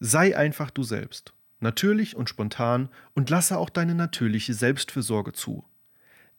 [0.00, 5.66] Sei einfach du selbst, natürlich und spontan und lasse auch deine natürliche Selbstfürsorge zu.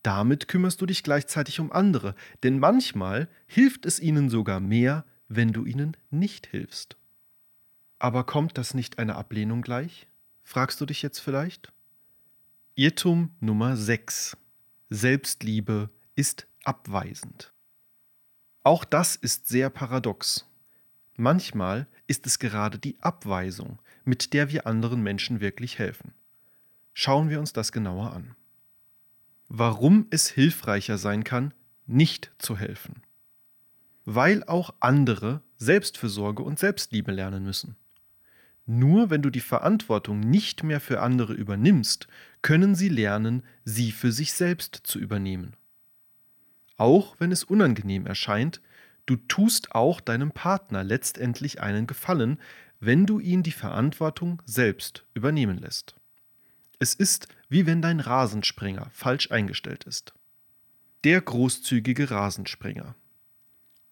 [0.01, 5.53] Damit kümmerst du dich gleichzeitig um andere, denn manchmal hilft es ihnen sogar mehr, wenn
[5.53, 6.97] du ihnen nicht hilfst.
[7.99, 10.07] Aber kommt das nicht einer Ablehnung gleich?
[10.41, 11.71] fragst du dich jetzt vielleicht?
[12.73, 14.35] Irrtum Nummer 6.
[14.89, 17.53] Selbstliebe ist abweisend.
[18.63, 20.48] Auch das ist sehr paradox.
[21.19, 26.13] Manchmal ist es gerade die Abweisung, mit der wir anderen Menschen wirklich helfen.
[26.93, 28.37] Schauen wir uns das genauer an.
[29.49, 31.53] Warum es hilfreicher sein kann,
[31.87, 33.03] nicht zu helfen.
[34.05, 37.75] Weil auch andere Selbstfürsorge und Selbstliebe lernen müssen.
[38.65, 42.07] Nur wenn du die Verantwortung nicht mehr für andere übernimmst,
[42.41, 45.57] können sie lernen, sie für sich selbst zu übernehmen.
[46.77, 48.61] Auch wenn es unangenehm erscheint,
[49.05, 52.39] Du tust auch deinem Partner letztendlich einen Gefallen,
[52.79, 55.95] wenn du ihn die Verantwortung selbst übernehmen lässt.
[56.79, 60.13] Es ist wie wenn dein Rasensprenger falsch eingestellt ist.
[61.03, 62.95] Der großzügige Rasensprenger.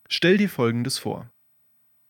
[0.08, 1.30] Stell dir Folgendes vor.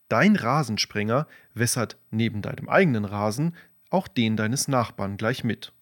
[0.09, 3.55] Dein Rasensprenger wässert neben deinem eigenen Rasen
[3.89, 5.73] auch den deines Nachbarn gleich mit.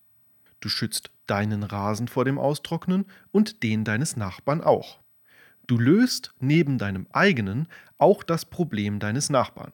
[0.59, 4.99] Du schützt deinen Rasen vor dem Austrocknen und den deines Nachbarn auch.
[5.67, 9.71] Du löst neben deinem eigenen auch das Problem deines Nachbarn.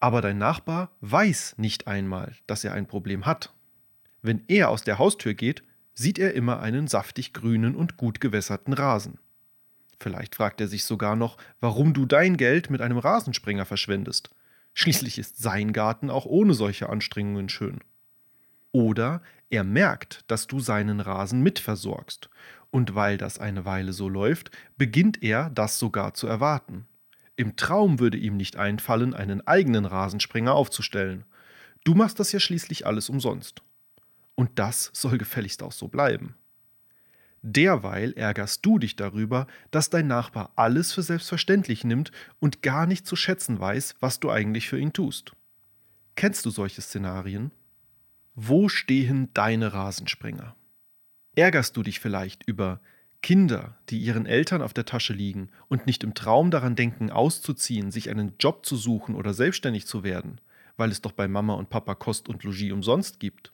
[0.00, 3.52] Aber dein Nachbar weiß nicht einmal, dass er ein Problem hat.
[4.22, 5.62] Wenn er aus der Haustür geht,
[5.94, 9.18] sieht er immer einen saftig grünen und gut gewässerten Rasen.
[9.98, 14.30] Vielleicht fragt er sich sogar noch, warum du dein Geld mit einem Rasensprenger verschwendest.
[14.74, 17.80] Schließlich ist sein Garten auch ohne solche Anstrengungen schön.
[18.72, 22.28] Oder er merkt, dass du seinen Rasen mitversorgst.
[22.70, 26.86] Und weil das eine Weile so läuft, beginnt er, das sogar zu erwarten.
[27.36, 31.24] Im Traum würde ihm nicht einfallen, einen eigenen Rasensprenger aufzustellen.
[31.84, 33.62] Du machst das ja schließlich alles umsonst.
[34.34, 36.34] Und das soll gefälligst auch so bleiben.
[37.42, 43.06] Derweil ärgerst du dich darüber, dass dein Nachbar alles für selbstverständlich nimmt und gar nicht
[43.06, 45.32] zu schätzen weiß, was du eigentlich für ihn tust.
[46.16, 47.52] Kennst du solche Szenarien?
[48.34, 50.56] Wo stehen deine Rasensprenger?
[51.36, 52.80] Ärgerst du dich vielleicht über
[53.22, 57.90] Kinder, die ihren Eltern auf der Tasche liegen und nicht im Traum daran denken, auszuziehen,
[57.90, 60.40] sich einen Job zu suchen oder selbstständig zu werden,
[60.78, 63.52] weil es doch bei Mama und Papa Kost und Logis umsonst gibt?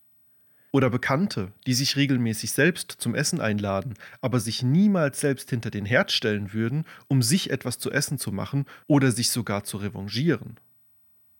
[0.71, 5.85] Oder Bekannte, die sich regelmäßig selbst zum Essen einladen, aber sich niemals selbst hinter den
[5.85, 10.57] Herd stellen würden, um sich etwas zu essen zu machen oder sich sogar zu revanchieren.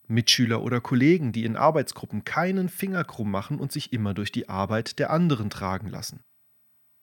[0.09, 4.49] Mitschüler oder Kollegen, die in Arbeitsgruppen keinen Finger krumm machen und sich immer durch die
[4.49, 6.21] Arbeit der anderen tragen lassen.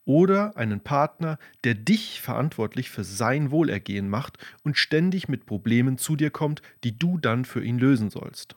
[0.09, 6.15] Oder einen Partner, der dich verantwortlich für sein Wohlergehen macht und ständig mit Problemen zu
[6.15, 8.55] dir kommt, die du dann für ihn lösen sollst.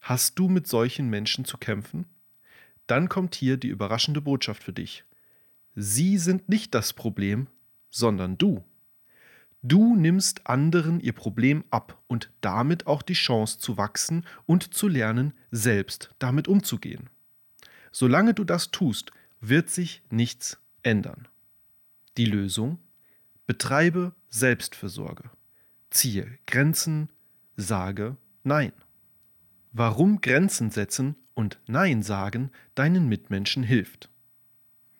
[0.00, 2.06] Hast du mit solchen Menschen zu kämpfen?
[2.90, 5.04] dann kommt hier die überraschende Botschaft für dich.
[5.76, 7.46] Sie sind nicht das Problem,
[7.88, 8.64] sondern du.
[9.62, 14.88] Du nimmst anderen ihr Problem ab und damit auch die Chance zu wachsen und zu
[14.88, 17.08] lernen, selbst damit umzugehen.
[17.92, 21.28] Solange du das tust, wird sich nichts ändern.
[22.16, 22.78] Die Lösung?
[23.46, 25.30] Betreibe Selbstfürsorge.
[25.90, 27.08] Ziehe Grenzen,
[27.56, 28.72] sage Nein.
[29.72, 34.10] Warum Grenzen setzen und Nein sagen deinen Mitmenschen hilft.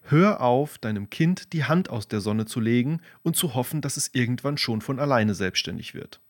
[0.02, 3.96] Hör auf, deinem Kind die Hand aus der Sonne zu legen und zu hoffen, dass
[3.96, 6.20] es irgendwann schon von alleine selbstständig wird.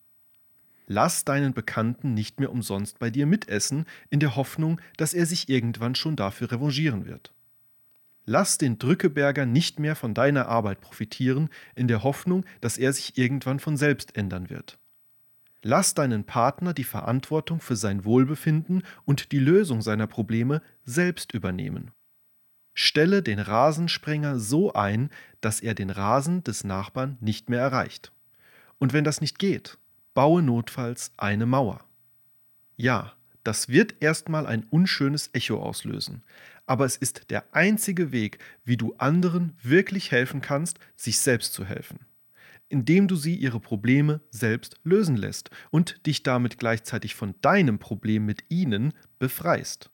[0.86, 5.48] Lass deinen Bekannten nicht mehr umsonst bei dir mitessen, in der Hoffnung, dass er sich
[5.48, 7.32] irgendwann schon dafür revanchieren wird.
[8.32, 13.18] Lass den Drückeberger nicht mehr von deiner Arbeit profitieren, in der Hoffnung, dass er sich
[13.18, 14.78] irgendwann von selbst ändern wird.
[15.62, 21.90] Lass deinen Partner die Verantwortung für sein Wohlbefinden und die Lösung seiner Probleme selbst übernehmen.
[22.72, 28.12] Stelle den Rasensprenger so ein, dass er den Rasen des Nachbarn nicht mehr erreicht.
[28.78, 29.76] Und wenn das nicht geht,
[30.14, 31.80] baue notfalls eine Mauer.
[32.76, 33.12] Ja,
[33.42, 36.22] das wird erstmal ein unschönes Echo auslösen,
[36.70, 41.64] aber es ist der einzige Weg, wie du anderen wirklich helfen kannst, sich selbst zu
[41.64, 41.98] helfen
[42.72, 48.24] indem du sie ihre Probleme selbst lösen lässt und dich damit gleichzeitig von deinem Problem
[48.24, 49.90] mit ihnen befreist.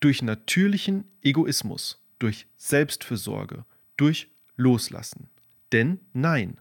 [0.00, 3.66] Durch natürlichen Egoismus, durch Selbstfürsorge,
[3.98, 5.28] durch Loslassen.
[5.72, 6.58] Denn nein,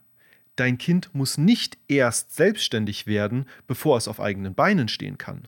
[0.57, 5.47] dein Kind muss nicht erst selbstständig werden, bevor es auf eigenen Beinen stehen kann.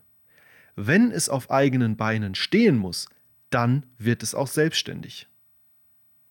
[0.74, 3.08] Wenn es auf eigenen Beinen stehen muss,
[3.50, 5.28] dann wird es auch selbstständig.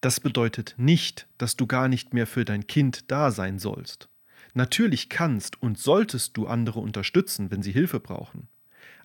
[0.02, 4.10] Das bedeutet nicht, dass du gar nicht mehr für dein Kind da sein sollst.
[4.54, 8.48] Natürlich kannst und solltest du andere unterstützen, wenn sie Hilfe brauchen,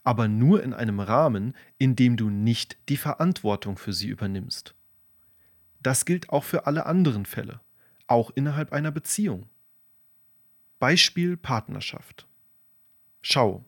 [0.05, 4.75] aber nur in einem Rahmen, in dem du nicht die Verantwortung für sie übernimmst.
[5.83, 7.61] Das gilt auch für alle anderen Fälle,
[8.07, 9.49] auch innerhalb einer Beziehung.
[10.79, 12.27] Beispiel Partnerschaft.
[13.23, 13.65] Schau,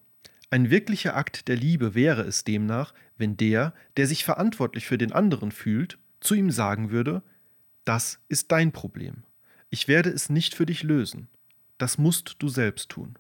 [0.53, 5.11] ein wirklicher Akt der Liebe wäre es demnach, wenn der, der sich verantwortlich für den
[5.11, 7.23] anderen fühlt, zu ihm sagen würde,
[7.87, 9.25] das ist dein Problem.
[9.71, 11.29] Ich werde es nicht für dich lösen.
[11.79, 13.17] Das musst du selbst tun.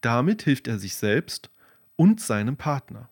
[0.00, 1.50] Damit hilft er sich selbst
[1.96, 3.10] und seinem Partner.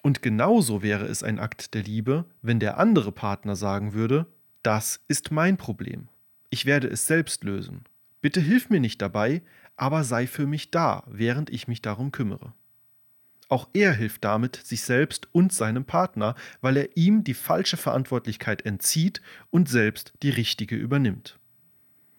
[0.00, 4.26] Und genauso wäre es ein Akt der Liebe, wenn der andere Partner sagen würde,
[4.62, 6.08] das ist mein Problem.
[6.48, 7.84] Ich werde es selbst lösen.
[8.22, 9.42] Bitte hilf mir nicht dabei,
[9.76, 12.52] aber sei für mich da, während ich mich darum kümmere.
[13.48, 18.64] Auch er hilft damit sich selbst und seinem Partner, weil er ihm die falsche Verantwortlichkeit
[18.64, 21.38] entzieht und selbst die richtige übernimmt.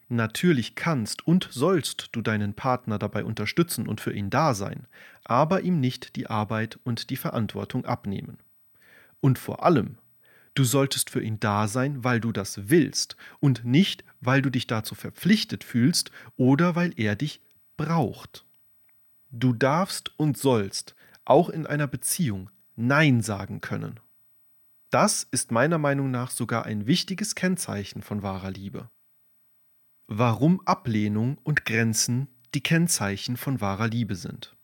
[0.08, 4.86] Natürlich kannst und sollst du deinen Partner dabei unterstützen und für ihn da sein,
[5.24, 8.38] aber ihm nicht die Arbeit und die Verantwortung abnehmen.
[9.20, 9.96] Und vor allem,
[10.54, 14.66] du solltest für ihn da sein, weil du das willst und nicht, weil du dich
[14.66, 17.40] dazu verpflichtet fühlst oder weil er dich
[17.76, 18.44] braucht.
[19.30, 20.94] Du darfst und sollst
[21.24, 24.00] auch in einer Beziehung Nein sagen können.
[24.90, 28.88] Das ist meiner Meinung nach sogar ein wichtiges Kennzeichen von wahrer Liebe.
[30.06, 34.54] Warum Ablehnung und Grenzen die Kennzeichen von wahrer Liebe sind.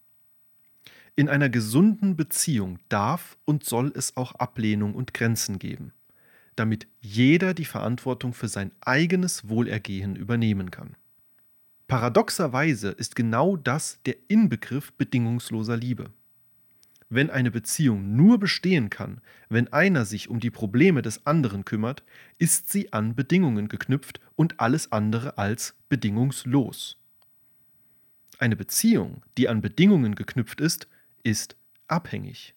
[1.17, 5.93] In einer gesunden Beziehung darf und soll es auch Ablehnung und Grenzen geben,
[6.55, 10.95] damit jeder die Verantwortung für sein eigenes Wohlergehen übernehmen kann.
[11.91, 16.12] Paradoxerweise ist genau das der Inbegriff bedingungsloser Liebe.
[17.12, 22.05] wenn eine Beziehung nur bestehen kann, wenn einer sich um die Probleme des anderen kümmert,
[22.38, 26.97] ist sie an Bedingungen geknüpft und alles andere als bedingungslos.
[28.38, 30.86] Eine Beziehung, die an Bedingungen geknüpft ist,
[31.24, 31.57] ist
[31.88, 32.55] abhängig.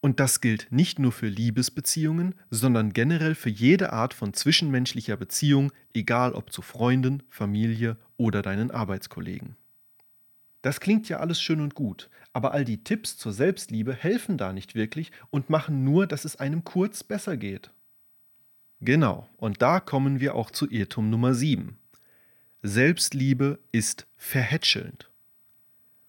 [0.00, 5.72] Und das gilt nicht nur für Liebesbeziehungen, sondern generell für jede Art von zwischenmenschlicher Beziehung,
[5.94, 9.56] egal ob zu Freunden, Familie oder deinen Arbeitskollegen.
[10.62, 14.52] Das klingt ja alles schön und gut, aber all die Tipps zur Selbstliebe helfen da
[14.52, 17.70] nicht wirklich und machen nur, dass es einem kurz besser geht.
[18.80, 21.78] Genau, und da kommen wir auch zu Irrtum Nummer 7.
[22.62, 25.08] Selbstliebe ist verhätschelnd.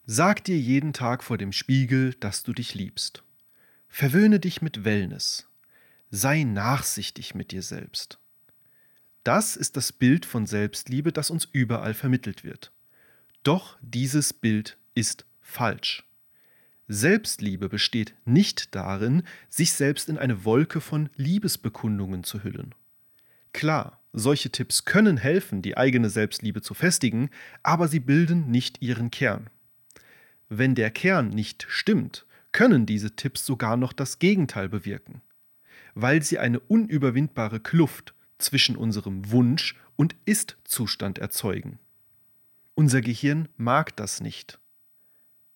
[0.05, 3.23] Sag dir jeden Tag vor dem Spiegel, dass du dich liebst.
[3.87, 5.47] Verwöhne dich mit Wellness.
[6.09, 8.19] Sei nachsichtig mit dir selbst.
[9.23, 12.71] Das ist das Bild von Selbstliebe, das uns überall vermittelt wird.
[13.43, 16.05] Doch dieses Bild ist falsch.
[16.87, 22.73] Selbstliebe besteht nicht darin, sich selbst in eine Wolke von Liebesbekundungen zu hüllen.
[23.51, 27.29] Klar, solche Tipps können helfen, die eigene Selbstliebe zu festigen,
[27.63, 29.49] aber sie bilden nicht ihren Kern.
[30.47, 35.21] Wenn der Kern nicht stimmt, können diese Tipps sogar noch das Gegenteil bewirken,
[35.95, 41.79] weil sie eine unüberwindbare Kluft zwischen unserem Wunsch und Ist-Zustand erzeugen.
[42.75, 44.59] Unser Gehirn mag das nicht.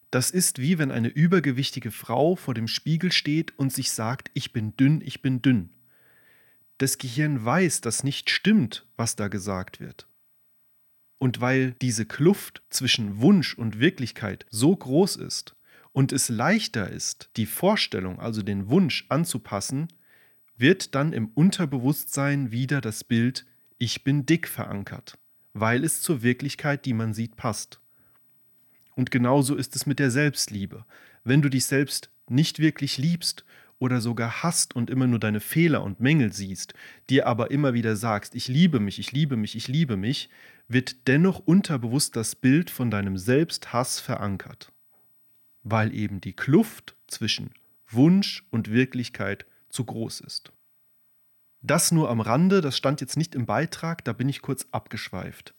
[0.10, 4.52] Das ist wie wenn eine übergewichtige Frau vor dem Spiegel steht und sich sagt, ich
[4.52, 5.70] bin dünn, ich bin dünn.
[6.80, 10.08] Das Gehirn weiß, dass nicht stimmt, was da gesagt wird.
[11.20, 15.56] Und weil diese Kluft zwischen Wunsch und Wirklichkeit so groß ist
[15.94, 19.88] und es leichter ist, die Vorstellung, also den Wunsch anzupassen,
[20.58, 23.46] wird dann im Unterbewusstsein wieder das Bild
[23.78, 25.18] Ich bin dick verankert,
[25.54, 27.80] weil es zur Wirklichkeit, die man sieht, passt.
[28.96, 30.86] Und genauso ist es mit der Selbstliebe.
[31.24, 33.44] Wenn du dich selbst nicht wirklich liebst
[33.80, 36.76] oder sogar hasst und immer nur deine Fehler und Mängel siehst,
[37.10, 40.30] dir aber immer wieder sagst, ich liebe mich, ich liebe mich, ich liebe mich,
[40.68, 44.72] wird dennoch unterbewusst das Bild von deinem Selbsthass verankert.
[45.64, 47.52] Weil eben die Kluft zwischen
[47.88, 50.52] Wunsch und Wirklichkeit zu groß ist.
[51.62, 55.54] Das nur am Rande, das stand jetzt nicht im Beitrag, da bin ich kurz abgeschweift.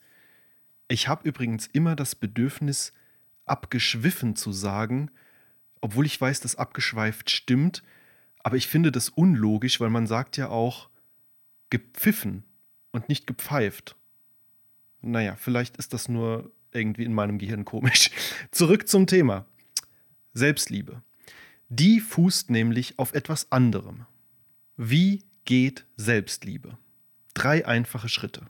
[0.88, 2.92] Ich habe übrigens immer das Bedürfnis,
[3.44, 5.10] abgeschwiffen zu sagen,
[5.80, 7.82] obwohl ich weiß, dass abgeschweift stimmt,
[8.40, 10.90] aber ich finde das unlogisch, weil man sagt ja auch
[11.70, 12.44] gepfiffen
[12.90, 13.96] und nicht gepfeift.
[15.00, 18.10] Naja, vielleicht ist das nur irgendwie in meinem Gehirn komisch.
[18.50, 19.46] Zurück zum Thema.
[20.34, 21.02] Selbstliebe.
[21.68, 24.06] Die fußt nämlich auf etwas anderem.
[24.76, 26.78] Wie geht Selbstliebe?
[27.34, 28.46] Drei einfache Schritte.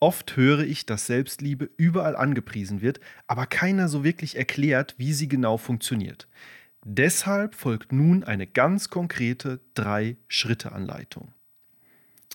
[0.00, 5.28] Oft höre ich, dass Selbstliebe überall angepriesen wird, aber keiner so wirklich erklärt, wie sie
[5.28, 6.28] genau funktioniert.
[6.84, 11.32] Deshalb folgt nun eine ganz konkrete Drei-Schritte-Anleitung.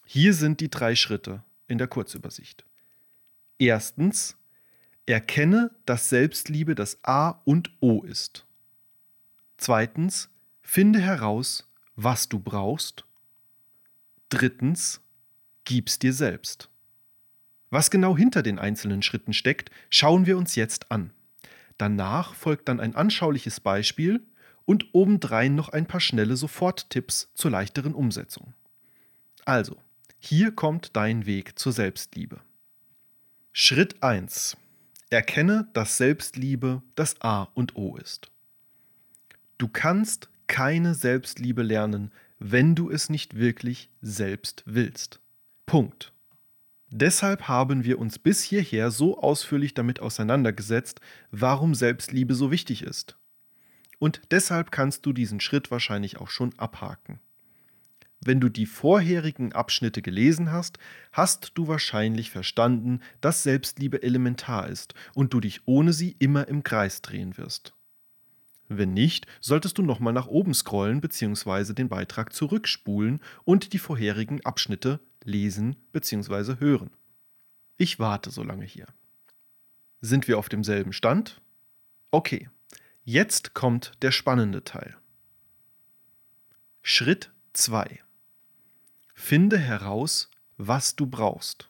[0.05, 2.66] Hier sind die drei Schritte in der Kurzübersicht.
[3.60, 4.38] Erstens,
[5.05, 8.45] erkenne, dass Selbstliebe das A und O ist.
[9.60, 10.30] Zweitens,
[10.62, 13.03] finde heraus, was du brauchst.
[14.30, 15.01] Drittens,
[15.66, 16.70] gib's dir selbst.
[17.70, 21.12] Was genau hinter den einzelnen Schritten steckt, schauen wir uns jetzt an.
[21.78, 24.26] Danach folgt dann ein anschauliches Beispiel
[24.64, 28.53] und obendrein noch ein paar schnelle Soforttipps zur leichteren Umsetzung.
[29.43, 29.76] Also,
[30.20, 32.39] hier kommt dein Weg zur Selbstliebe.
[33.51, 34.55] Schritt 1.
[35.10, 38.32] Erkenne, dass Selbstliebe das A und O ist.
[39.60, 45.20] Du kannst keine Selbstliebe lernen, wenn du es nicht wirklich selbst willst.
[45.66, 46.14] Punkt.
[46.89, 53.18] Deshalb haben wir uns bis hierher so ausführlich damit auseinandergesetzt, warum Selbstliebe so wichtig ist.
[53.99, 57.20] Und deshalb kannst du diesen Schritt wahrscheinlich auch schon abhaken.
[58.22, 60.80] Wenn du die vorherigen Abschnitte gelesen hast,
[61.12, 66.64] hast du wahrscheinlich verstanden, dass Selbstliebe elementar ist und du dich ohne sie immer im
[66.64, 67.74] Kreis drehen wirst.
[68.70, 71.74] Wenn nicht, solltest du nochmal nach oben scrollen bzw.
[71.74, 76.59] den Beitrag zurückspulen und die vorherigen Abschnitte lesen bzw.
[76.59, 76.91] hören.
[77.78, 78.86] Ich warte so lange hier.
[80.01, 81.41] Sind wir auf demselben Stand?
[82.11, 82.47] Okay,
[83.03, 84.95] jetzt kommt der spannende Teil.
[86.84, 87.99] Schritt 2.
[89.15, 91.70] Finde heraus, was du brauchst.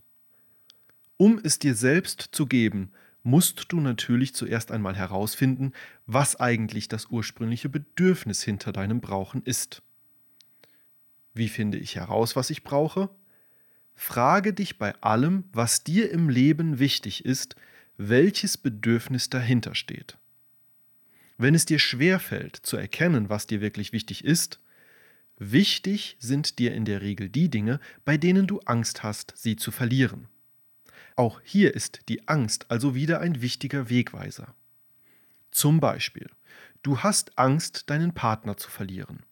[1.16, 2.91] Um es dir selbst zu geben,
[3.24, 5.74] musst du natürlich zuerst einmal herausfinden,
[6.05, 9.82] was eigentlich das ursprüngliche Bedürfnis hinter deinem Brauchen ist.
[11.34, 13.09] Wie finde ich heraus, was ich brauche?
[13.95, 17.55] Frage dich bei allem, was dir im Leben wichtig ist,
[17.97, 20.17] welches Bedürfnis dahinter steht.
[21.38, 24.59] Wenn es dir schwerfällt zu erkennen, was dir wirklich wichtig ist,
[25.38, 29.72] wichtig sind dir in der Regel die Dinge, bei denen du Angst hast, sie zu
[29.72, 30.28] verlieren.
[31.20, 34.55] Auch hier ist die Angst also wieder ein wichtiger Wegweiser.
[35.51, 36.30] Zum Beispiel,
[36.82, 39.26] du hast Angst, deinen Partner zu verlieren.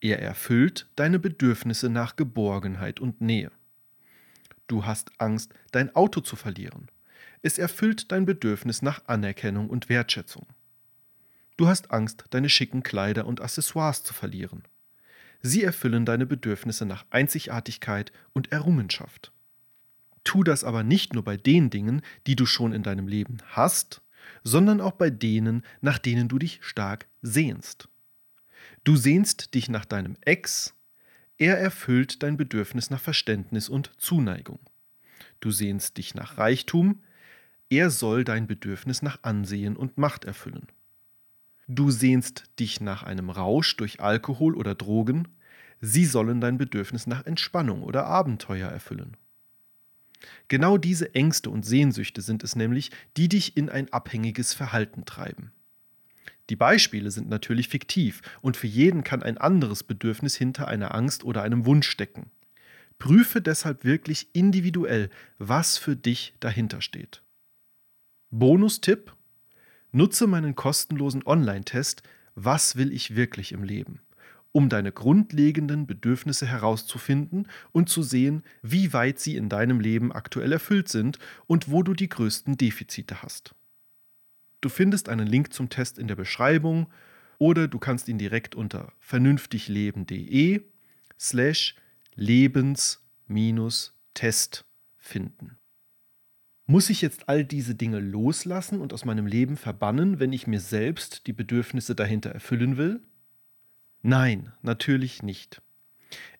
[0.00, 3.50] Er erfüllt deine Bedürfnisse nach Geborgenheit und Nähe.
[4.68, 6.88] Du hast Angst, dein Auto zu verlieren.
[7.42, 10.46] Es erfüllt dein Bedürfnis nach Anerkennung und Wertschätzung.
[11.56, 14.62] Du hast Angst, deine schicken Kleider und Accessoires zu verlieren.
[15.42, 19.33] Sie erfüllen deine Bedürfnisse nach Einzigartigkeit und Errungenschaft.
[20.24, 24.02] Tu das aber nicht nur bei den Dingen, die du schon in deinem Leben hast,
[24.42, 27.88] sondern auch bei denen, nach denen du dich stark sehnst.
[28.84, 30.74] Du sehnst dich nach deinem Ex,
[31.36, 34.60] er erfüllt dein Bedürfnis nach Verständnis und Zuneigung.
[35.40, 37.02] Du sehnst dich nach Reichtum,
[37.70, 40.68] er soll dein Bedürfnis nach Ansehen und Macht erfüllen.
[41.66, 45.28] Du sehnst dich nach einem Rausch durch Alkohol oder Drogen,
[45.80, 49.16] sie sollen dein Bedürfnis nach Entspannung oder Abenteuer erfüllen.
[50.48, 55.52] Genau diese Ängste und Sehnsüchte sind es nämlich, die dich in ein abhängiges Verhalten treiben.
[56.50, 61.24] Die Beispiele sind natürlich fiktiv und für jeden kann ein anderes Bedürfnis hinter einer Angst
[61.24, 62.30] oder einem Wunsch stecken.
[62.98, 67.22] Prüfe deshalb wirklich individuell, was für dich dahinter steht.
[68.30, 69.14] Bonustipp:
[69.90, 72.02] Nutze meinen kostenlosen Online-Test
[72.34, 74.00] Was will ich wirklich im Leben?
[74.54, 80.52] Um deine grundlegenden Bedürfnisse herauszufinden und zu sehen, wie weit sie in deinem Leben aktuell
[80.52, 83.56] erfüllt sind und wo du die größten Defizite hast.
[84.60, 86.86] Du findest einen Link zum Test in der Beschreibung
[87.38, 90.62] oder du kannst ihn direkt unter vernünftigleben.de
[91.18, 91.74] slash
[92.14, 94.64] lebens-test
[94.96, 95.58] finden.
[96.66, 100.60] Muss ich jetzt all diese Dinge loslassen und aus meinem Leben verbannen, wenn ich mir
[100.60, 103.02] selbst die Bedürfnisse dahinter erfüllen will?
[104.06, 105.62] Nein, natürlich nicht.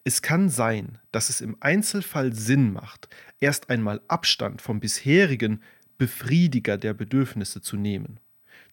[0.05, 3.09] Es kann sein, dass es im Einzelfall Sinn macht,
[3.41, 5.63] erst einmal Abstand vom bisherigen
[5.97, 8.21] Befriediger der Bedürfnisse zu nehmen.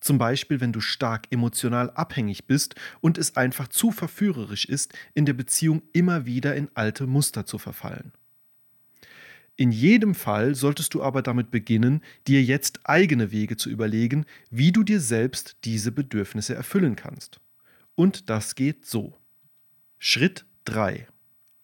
[0.01, 5.25] Zum Beispiel, wenn du stark emotional abhängig bist und es einfach zu verführerisch ist, in
[5.25, 8.11] der Beziehung immer wieder in alte Muster zu verfallen.
[9.55, 14.73] In jedem Fall solltest du aber damit beginnen, dir jetzt eigene Wege zu überlegen, wie
[14.73, 17.39] du dir selbst diese Bedürfnisse erfüllen kannst.
[17.95, 19.17] Und das geht so.
[19.99, 21.07] Schritt 3.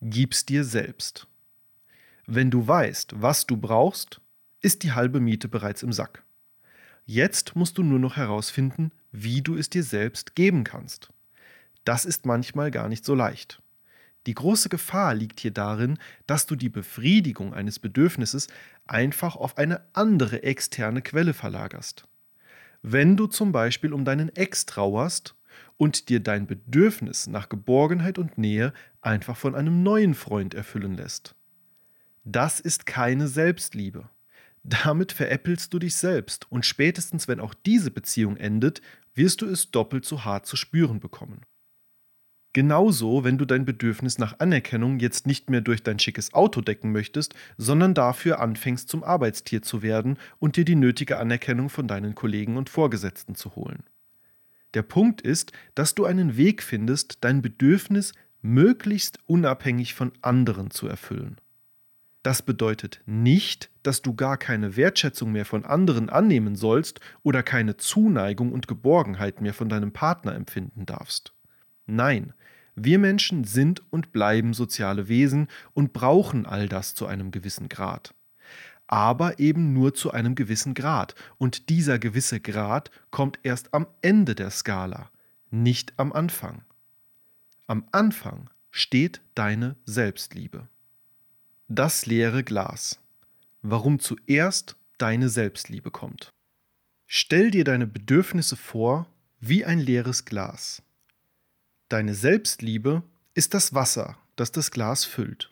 [0.02, 1.28] Gib's dir selbst.
[2.26, 4.22] Wenn du weißt, was du brauchst,
[4.62, 6.24] ist die halbe Miete bereits im Sack.
[7.06, 11.10] Jetzt musst du nur noch herausfinden, wie du es dir selbst geben kannst.
[11.86, 13.62] Das ist manchmal gar nicht so leicht.
[14.26, 18.48] Die große Gefahr liegt hier darin, dass du die Befriedigung eines Bedürfnisses
[18.86, 22.06] einfach auf eine andere externe Quelle verlagerst.
[22.82, 25.37] Wenn du zum Beispiel um deinen Ex trauerst
[25.78, 31.36] und dir dein Bedürfnis nach Geborgenheit und Nähe einfach von einem neuen Freund erfüllen lässt.
[32.24, 34.10] Das ist keine Selbstliebe.
[34.64, 38.82] Damit veräppelst du dich selbst und spätestens wenn auch diese Beziehung endet,
[39.16, 41.42] wirst du es doppelt so hart zu spüren bekommen.
[42.58, 46.92] Genauso, wenn du dein Bedürfnis nach Anerkennung jetzt nicht mehr durch dein schickes Auto decken
[46.92, 52.16] möchtest, sondern dafür anfängst zum Arbeitstier zu werden und dir die nötige Anerkennung von deinen
[52.16, 53.84] Kollegen und Vorgesetzten zu holen.
[54.74, 60.88] Der Punkt ist, dass du einen Weg findest, dein Bedürfnis möglichst unabhängig von anderen zu
[60.88, 61.38] erfüllen.
[62.24, 67.78] Das bedeutet nicht, dass du gar keine Wertschätzung mehr von anderen annehmen sollst oder keine
[67.78, 71.34] Zuneigung und Geborgenheit mehr von deinem Partner empfinden darfst.
[71.86, 72.34] Nein,
[72.76, 78.14] wir Menschen sind und bleiben soziale Wesen und brauchen all das zu einem gewissen Grad
[78.88, 81.16] aber eben nur zu einem gewissen Grad.
[81.38, 85.12] Und dieser gewisse Grad kommt erst am Ende der Skala,
[85.52, 86.64] nicht am Anfang.
[87.68, 90.68] Am Anfang steht deine Selbstliebe.
[91.68, 93.00] Das leere Glas.
[93.62, 96.34] Warum zuerst deine Selbstliebe kommt.
[97.06, 99.08] Stell dir deine Bedürfnisse vor
[99.40, 100.82] wie ein leeres Glas.
[101.90, 105.52] Deine Selbstliebe ist das Wasser, das das Glas füllt.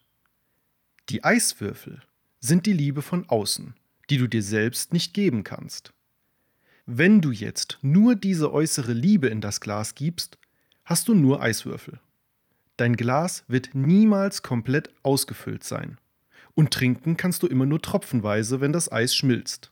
[1.09, 2.01] Die Eiswürfel
[2.45, 3.73] sind die Liebe von außen,
[4.09, 5.93] die du dir selbst nicht geben kannst.
[6.85, 10.37] Wenn du jetzt nur diese äußere Liebe in das Glas gibst,
[10.83, 11.99] hast du nur Eiswürfel.
[12.77, 15.97] Dein Glas wird niemals komplett ausgefüllt sein.
[16.53, 19.71] Und trinken kannst du immer nur tropfenweise, wenn das Eis schmilzt.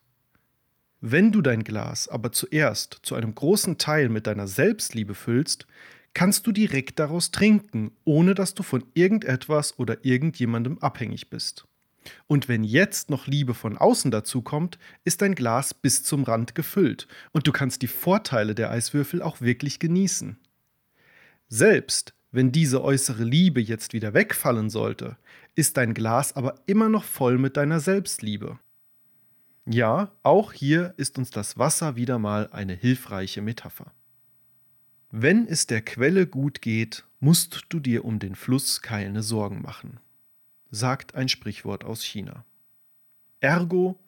[0.99, 5.67] Wenn du dein Glas aber zuerst zu einem großen Teil mit deiner Selbstliebe füllst,
[6.13, 11.67] kannst du direkt daraus trinken, ohne dass du von irgendetwas oder irgendjemandem abhängig bist.
[12.27, 16.55] Und wenn jetzt noch Liebe von außen dazu kommt, ist dein Glas bis zum Rand
[16.55, 20.37] gefüllt und du kannst die Vorteile der Eiswürfel auch wirklich genießen.
[21.47, 25.17] Selbst wenn diese äußere Liebe jetzt wieder wegfallen sollte,
[25.55, 28.57] ist dein Glas aber immer noch voll mit deiner Selbstliebe.
[29.65, 33.93] Ja, auch hier ist uns das Wasser wieder mal eine hilfreiche Metapher.
[35.11, 39.99] Wenn es der Quelle gut geht, musst du dir um den Fluss keine Sorgen machen
[40.73, 42.45] sagt ein Sprichwort aus China.
[43.39, 43.99] Ergo,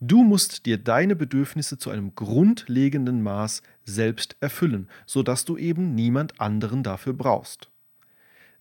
[0.00, 6.38] du musst dir deine Bedürfnisse zu einem grundlegenden Maß selbst erfüllen, sodass du eben niemand
[6.38, 7.70] anderen dafür brauchst.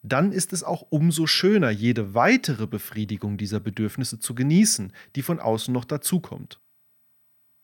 [0.03, 5.41] Dann ist es auch umso schöner, jede weitere Befriedigung dieser Bedürfnisse zu genießen, die von
[5.41, 6.61] außen noch dazukommt.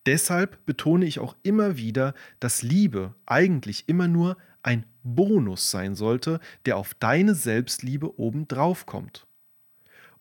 [0.05, 6.41] Deshalb betone ich auch immer wieder, dass Liebe eigentlich immer nur ein Bonus sein sollte,
[6.65, 9.24] der auf deine Selbstliebe obendrauf kommt.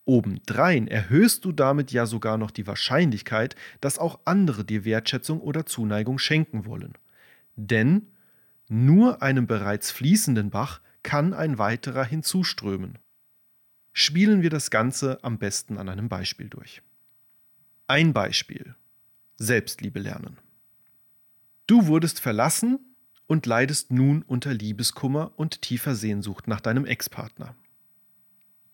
[0.07, 5.65] Obendrein erhöhst du damit ja sogar noch die Wahrscheinlichkeit, dass auch andere dir Wertschätzung oder
[5.65, 6.95] Zuneigung schenken wollen.
[7.57, 8.09] Denn
[8.69, 12.99] nur einem bereits fließenden Bach kann ein weiterer hinzuströmen.
[13.93, 16.83] Spielen wir das Ganze am besten an einem Beispiel durch.
[17.87, 18.75] Ein Beispiel.
[19.37, 20.39] Selbstliebe lernen.
[21.67, 22.79] Du wurdest verlassen
[23.27, 27.55] und leidest nun unter Liebeskummer und tiefer Sehnsucht nach deinem Ex-Partner.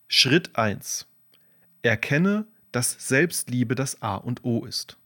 [0.09, 1.07] Schritt 1.
[1.83, 4.97] Erkenne, dass Selbstliebe das A und O ist.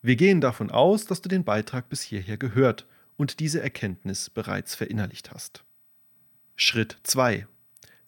[0.00, 2.86] Wir gehen davon aus, dass du den Beitrag bis hierher gehört
[3.16, 5.64] und diese Erkenntnis bereits verinnerlicht hast.
[6.56, 7.46] Schritt 2.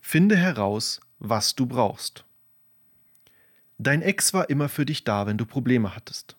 [0.00, 2.24] Finde heraus, was du brauchst.
[3.78, 6.36] Dein Ex war immer für dich da, wenn du Probleme hattest.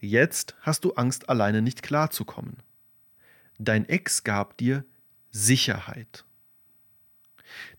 [0.00, 2.58] Jetzt hast du Angst, alleine nicht klarzukommen.
[3.58, 4.84] Dein Ex gab dir
[5.30, 6.24] Sicherheit.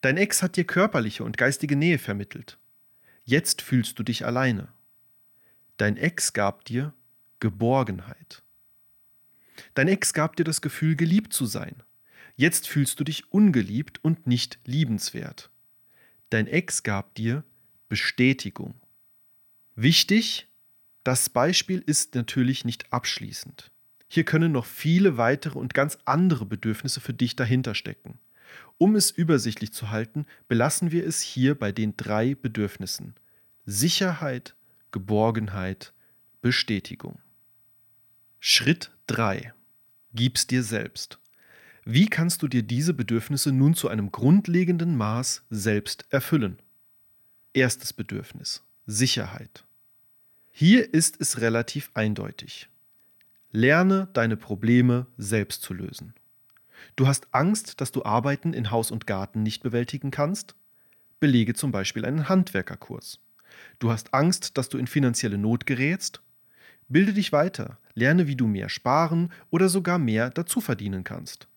[0.02, 2.58] Dein Ex hat dir körperliche und geistige Nähe vermittelt.
[3.26, 4.68] Jetzt fühlst du dich alleine.
[5.78, 6.94] Dein Ex gab dir
[7.40, 8.44] Geborgenheit.
[9.74, 11.82] Dein Ex gab dir das Gefühl, geliebt zu sein.
[12.36, 15.50] Jetzt fühlst du dich ungeliebt und nicht liebenswert.
[16.30, 17.44] Dein Ex gab dir
[17.90, 18.76] Bestätigung.
[19.76, 20.48] Wichtig,
[21.04, 23.72] das Beispiel ist natürlich nicht abschließend.
[24.08, 28.20] Hier können noch viele weitere und ganz andere Bedürfnisse für dich dahinter stecken.
[28.78, 33.16] Um es übersichtlich zu halten, belassen wir es hier bei den drei Bedürfnissen.
[33.66, 34.56] Sicherheit,
[34.92, 35.94] Geborgenheit,
[36.42, 37.20] Bestätigung.
[38.40, 39.54] Schritt 3.
[40.14, 41.20] Gib's dir selbst.
[41.86, 46.60] Wie kannst du dir diese Bedürfnisse nun zu einem grundlegenden Maß selbst erfüllen?
[47.54, 48.64] Erstes Bedürfnis.
[48.86, 49.64] Sicherheit.
[50.52, 52.70] Hier ist es relativ eindeutig.
[53.52, 56.14] Lerne deine Probleme selbst zu lösen.
[56.96, 60.56] Du hast Angst, dass du Arbeiten in Haus und Garten nicht bewältigen kannst?
[61.20, 63.20] Belege zum Beispiel einen Handwerkerkurs.
[63.80, 66.22] Du hast Angst, dass du in finanzielle Not gerätst?
[66.88, 71.48] Bilde dich weiter, lerne, wie du mehr sparen oder sogar mehr dazu verdienen kannst.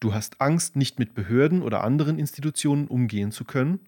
[0.00, 3.80] Du hast Angst, nicht mit Behörden oder anderen Institutionen umgehen zu können?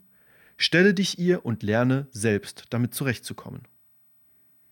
[0.56, 3.62] Stelle dich ihr und lerne selbst damit zurechtzukommen.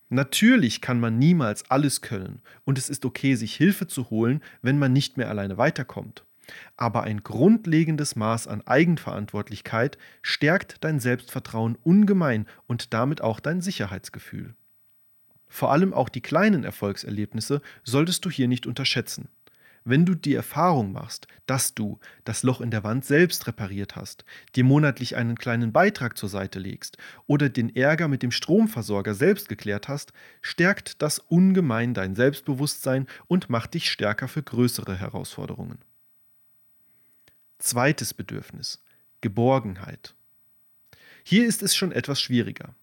[0.09, 4.77] Natürlich kann man niemals alles können und es ist okay, sich Hilfe zu holen, wenn
[4.77, 6.23] man nicht mehr alleine weiterkommt.
[6.77, 14.53] Aber ein grundlegendes Maß an Eigenverantwortlichkeit stärkt dein Selbstvertrauen ungemein und damit auch dein Sicherheitsgefühl.
[15.47, 19.29] Vor allem auch die kleinen Erfolgserlebnisse solltest du hier nicht unterschätzen.
[19.87, 24.25] Wenn du die Erfahrung machst, dass du das Loch in der Wand selbst repariert hast,
[24.55, 29.47] dir monatlich einen kleinen Beitrag zur Seite legst oder den Ärger mit dem Stromversorger selbst
[29.47, 30.11] geklärt hast,
[30.41, 35.77] stärkt das ungemein dein Selbstbewusstsein und macht dich stärker für größere Herausforderungen.
[37.59, 38.83] Zweites Bedürfnis.
[39.21, 40.15] Geborgenheit.
[41.23, 42.73] Hier ist es schon etwas schwieriger.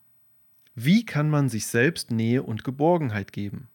[0.76, 3.68] Wie kann man sich selbst Nähe und Geborgenheit geben?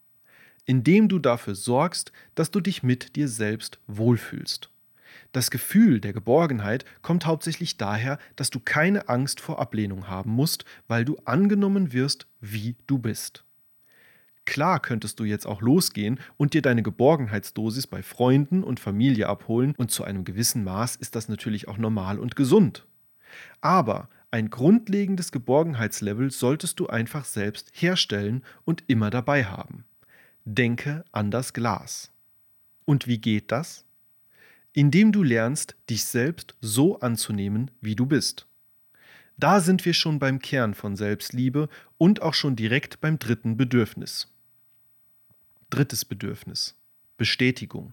[0.68, 4.70] Indem du dafür sorgst, dass du dich mit dir selbst wohlfühlst.
[5.32, 10.66] Das Gefühl der Geborgenheit kommt hauptsächlich daher, dass du keine Angst vor Ablehnung haben musst,
[10.88, 13.44] weil du angenommen wirst, wie du bist.
[14.46, 19.74] Klar könntest du jetzt auch losgehen und dir deine Geborgenheitsdosis bei Freunden und Familie abholen
[19.76, 22.86] und zu einem gewissen Maß ist das natürlich auch normal und gesund.
[23.60, 29.84] Aber ein grundlegendes Geborgenheitslevel solltest du einfach selbst herstellen und immer dabei haben.
[30.50, 32.10] Denke an das Glas.
[32.86, 33.84] Und wie geht das?
[34.72, 38.48] Indem du lernst, dich selbst so anzunehmen, wie du bist.
[39.36, 41.68] Da sind wir schon beim Kern von Selbstliebe
[41.98, 44.34] und auch schon direkt beim dritten Bedürfnis.
[45.70, 46.76] Drittes Bedürfnis.
[47.18, 47.92] Bestätigung.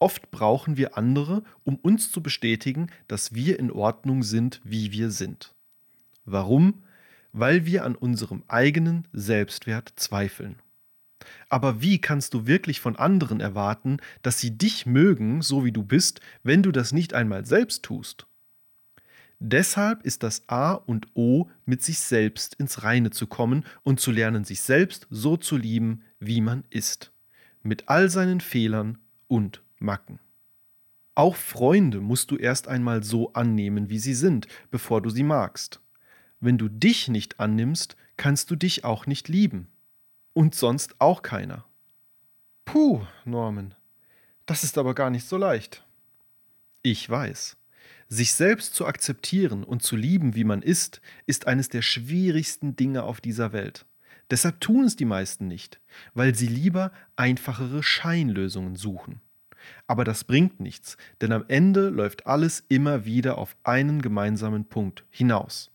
[0.00, 5.12] Oft brauchen wir andere, um uns zu bestätigen, dass wir in Ordnung sind, wie wir
[5.12, 5.54] sind.
[6.24, 6.82] Warum?
[7.38, 10.56] weil wir an unserem eigenen Selbstwert zweifeln.
[11.48, 15.82] Aber wie kannst du wirklich von anderen erwarten, dass sie dich mögen, so wie du
[15.82, 18.26] bist, wenn du das nicht einmal selbst tust?
[19.38, 24.10] Deshalb ist das A und O, mit sich selbst ins Reine zu kommen und zu
[24.10, 27.12] lernen, sich selbst so zu lieben, wie man ist,
[27.62, 28.98] mit all seinen Fehlern
[29.28, 30.20] und Macken.
[31.14, 35.80] Auch Freunde musst du erst einmal so annehmen, wie sie sind, bevor du sie magst.
[36.40, 39.68] Wenn du dich nicht annimmst, kannst du dich auch nicht lieben.
[40.36, 41.64] Und sonst auch keiner.
[42.66, 43.74] Puh, Norman,
[44.44, 45.82] das ist aber gar nicht so leicht.
[46.82, 47.56] Ich weiß.
[48.08, 53.04] Sich selbst zu akzeptieren und zu lieben, wie man ist, ist eines der schwierigsten Dinge
[53.04, 53.86] auf dieser Welt.
[54.30, 55.80] Deshalb tun es die meisten nicht,
[56.12, 59.22] weil sie lieber einfachere Scheinlösungen suchen.
[59.86, 65.06] Aber das bringt nichts, denn am Ende läuft alles immer wieder auf einen gemeinsamen Punkt
[65.08, 65.70] hinaus.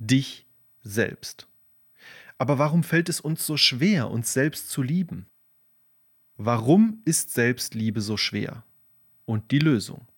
[0.00, 0.44] Dich
[0.82, 1.46] selbst.
[2.42, 5.28] Aber warum fällt es uns so schwer, uns selbst zu lieben?
[6.36, 8.64] Warum ist Selbstliebe so schwer?
[9.26, 10.08] Und die Lösung.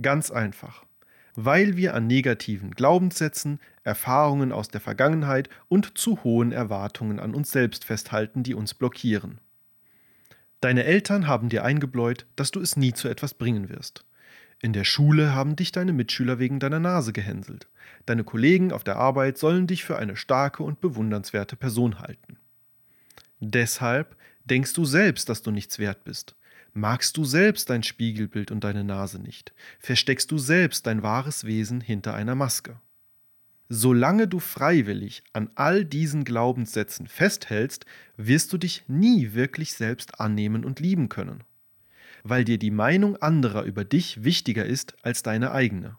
[0.00, 0.86] Ganz einfach.
[1.34, 7.52] Weil wir an negativen Glaubenssätzen, Erfahrungen aus der Vergangenheit und zu hohen Erwartungen an uns
[7.52, 9.42] selbst festhalten, die uns blockieren.
[10.62, 14.06] Deine Eltern haben dir eingebläut, dass du es nie zu etwas bringen wirst.
[14.62, 17.68] In der Schule haben dich deine Mitschüler wegen deiner Nase gehänselt.
[18.06, 22.38] Deine Kollegen auf der Arbeit sollen dich für eine starke und bewundernswerte Person halten.
[23.40, 26.36] Deshalb denkst du selbst, dass du nichts wert bist.
[26.74, 31.80] Magst du selbst dein Spiegelbild und deine Nase nicht, versteckst du selbst dein wahres Wesen
[31.80, 32.80] hinter einer Maske.
[33.68, 37.84] Solange du freiwillig an all diesen Glaubenssätzen festhältst,
[38.16, 41.42] wirst du dich nie wirklich selbst annehmen und lieben können,
[42.22, 45.96] weil dir die Meinung anderer über dich wichtiger ist als deine eigene.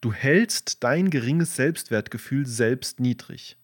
[0.00, 3.56] Du hältst dein geringes Selbstwertgefühl selbst niedrig.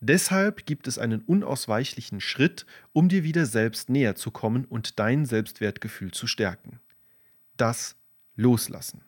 [0.00, 5.24] Deshalb gibt es einen unausweichlichen Schritt, um dir wieder selbst näher zu kommen und dein
[5.24, 6.80] Selbstwertgefühl zu stärken.
[7.56, 7.96] Das
[8.36, 9.02] Loslassen.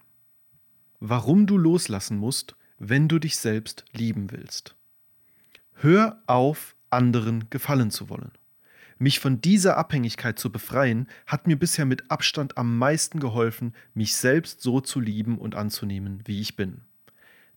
[1.01, 4.77] Warum du loslassen musst, wenn du dich selbst lieben willst.
[5.75, 8.33] Hör auf, anderen gefallen zu wollen.
[8.99, 14.17] Mich von dieser Abhängigkeit zu befreien, hat mir bisher mit Abstand am meisten geholfen, mich
[14.17, 16.83] selbst so zu lieben und anzunehmen, wie ich bin.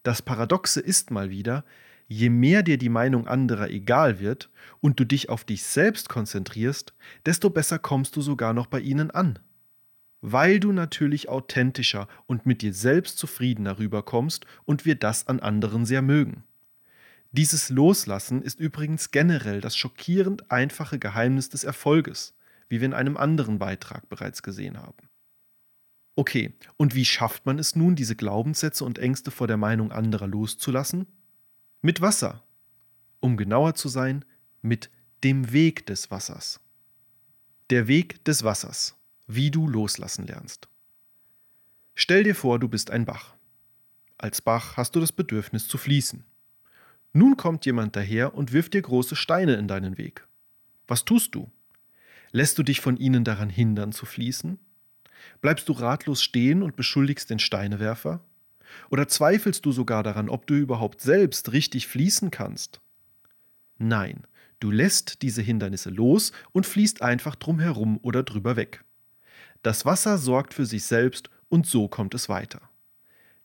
[0.04, 1.64] Das Paradoxe ist mal wieder,
[2.12, 4.50] Je mehr dir die Meinung anderer egal wird
[4.82, 6.96] und du dich auf dich selbst konzentrierst,
[7.28, 9.38] desto besser kommst du sogar noch bei ihnen an.
[10.20, 15.86] Weil du natürlich authentischer und mit dir selbst zufriedener rüberkommst und wir das an anderen
[15.86, 16.44] sehr mögen.
[17.32, 22.34] Dieses Loslassen ist übrigens generell das schockierend einfache Geheimnis des Erfolges,
[22.70, 25.10] wie wir in einem anderen Beitrag bereits gesehen haben.
[26.16, 30.28] Okay, und wie schafft man es nun, diese Glaubenssätze und Ängste vor der Meinung anderer
[30.28, 31.08] loszulassen?
[31.82, 32.44] Mit Wasser.
[33.20, 34.26] Um genauer zu sein,
[34.62, 34.90] mit
[35.24, 36.60] dem Weg des Wassers.
[37.70, 40.68] Der Weg des Wassers, wie du loslassen lernst.
[41.94, 43.36] Stell dir vor, du bist ein Bach.
[44.18, 46.26] Als Bach hast du das Bedürfnis zu fließen.
[47.20, 50.26] Nun kommt jemand daher und wirft dir große Steine in deinen Weg.
[50.88, 51.51] Was tust du?
[52.32, 54.57] Lässt du dich von ihnen daran hindern zu fließen?
[55.41, 58.24] Bleibst du ratlos stehen und beschuldigst den Steinewerfer?
[58.89, 62.80] Oder zweifelst du sogar daran, ob du überhaupt selbst richtig fließen kannst?
[63.78, 64.24] Nein,
[64.61, 68.86] du lässt diese Hindernisse los und fließt einfach drum herum oder drüber weg.
[69.61, 72.68] Das Wasser sorgt für sich selbst und so kommt es weiter.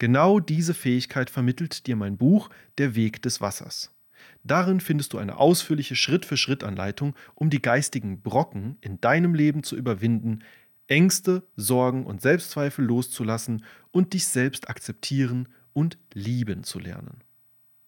[0.04, 3.90] Genau diese Fähigkeit vermittelt dir mein Buch Der Weg des Wassers.
[4.42, 10.44] Darin findest du eine ausführliche Schritt-für-Schritt-Anleitung, um die geistigen Brocken in deinem Leben zu überwinden,
[10.88, 17.22] Ängste, Sorgen und Selbstzweifel loszulassen und dich selbst akzeptieren und lieben zu lernen.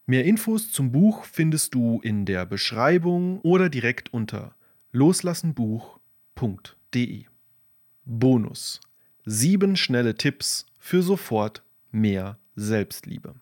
[0.07, 4.57] Mehr Infos zum Buch findest du in der Beschreibung oder direkt unter
[4.93, 7.27] loslassenbuch.de.
[8.07, 8.81] Bonus:
[9.27, 13.34] Sieben schnelle Tipps für sofort mehr Selbstliebe.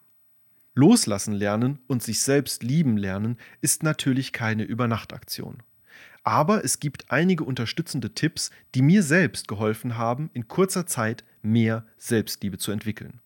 [0.75, 5.63] Loslassen lernen und sich selbst lieben lernen ist natürlich keine Übernachtaktion.
[6.25, 11.87] Aber es gibt einige unterstützende Tipps, die mir selbst geholfen haben, in kurzer Zeit mehr
[11.97, 13.21] Selbstliebe zu entwickeln.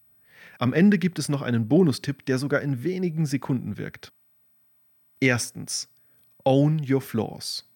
[0.59, 4.13] Am Ende gibt es noch einen Bonustipp, der sogar in wenigen Sekunden wirkt.
[5.21, 5.89] Erstens,
[6.45, 7.69] Own Your Flaws.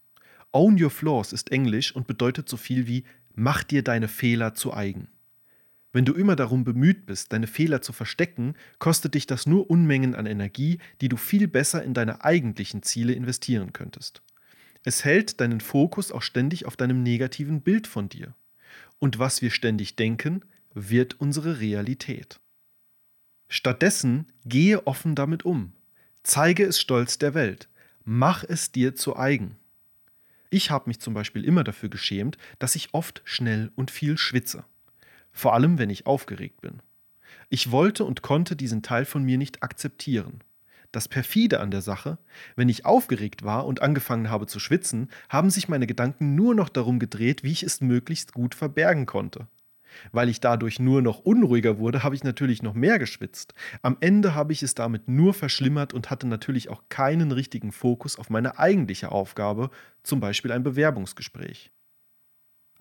[0.51, 4.73] Own Your Flaws ist Englisch und bedeutet so viel wie Mach dir deine Fehler zu
[4.73, 5.07] eigen.
[5.93, 10.15] Wenn du immer darum bemüht bist, deine Fehler zu verstecken, kostet dich das nur Unmengen
[10.15, 14.23] an Energie, die du viel besser in deine eigentlichen Ziele investieren könntest.
[14.83, 18.33] Es hält deinen Fokus auch ständig auf deinem negativen Bild von dir.
[18.97, 22.39] Und was wir ständig denken, wird unsere Realität.
[23.47, 25.73] Stattdessen gehe offen damit um.
[26.23, 27.69] Zeige es stolz der Welt.
[28.03, 29.57] Mach es dir zu eigen.
[30.49, 34.65] Ich habe mich zum Beispiel immer dafür geschämt, dass ich oft schnell und viel schwitze.
[35.33, 36.81] Vor allem, wenn ich aufgeregt bin.
[37.49, 40.41] Ich wollte und konnte diesen Teil von mir nicht akzeptieren.
[40.93, 42.19] Das perfide an der Sache,
[42.55, 46.69] wenn ich aufgeregt war und angefangen habe zu schwitzen, haben sich meine Gedanken nur noch
[46.69, 49.47] darum gedreht, wie ich es möglichst gut verbergen konnte.
[50.11, 53.55] Weil ich dadurch nur noch unruhiger wurde, habe ich natürlich noch mehr geschwitzt.
[53.81, 58.19] Am Ende habe ich es damit nur verschlimmert und hatte natürlich auch keinen richtigen Fokus
[58.19, 59.71] auf meine eigentliche Aufgabe,
[60.03, 61.71] zum Beispiel ein Bewerbungsgespräch.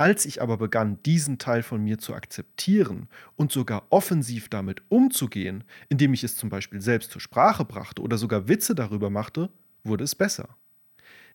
[0.03, 5.63] Als ich aber begann, diesen Teil von mir zu akzeptieren und sogar offensiv damit umzugehen,
[5.91, 9.49] indem ich es zum Beispiel selbst zur Sprache brachte oder sogar Witze darüber machte,
[9.85, 10.57] wurde es besser.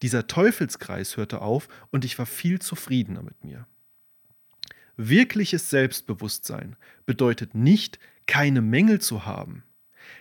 [0.01, 3.65] Dieser Teufelskreis hörte auf und ich war viel zufriedener mit mir.
[4.97, 9.63] Wirkliches Selbstbewusstsein bedeutet nicht, keine Mängel zu haben.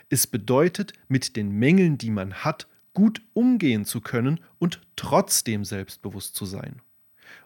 [0.08, 6.36] Es bedeutet, mit den Mängeln, die man hat, gut umgehen zu können und trotzdem selbstbewusst
[6.36, 6.80] zu sein.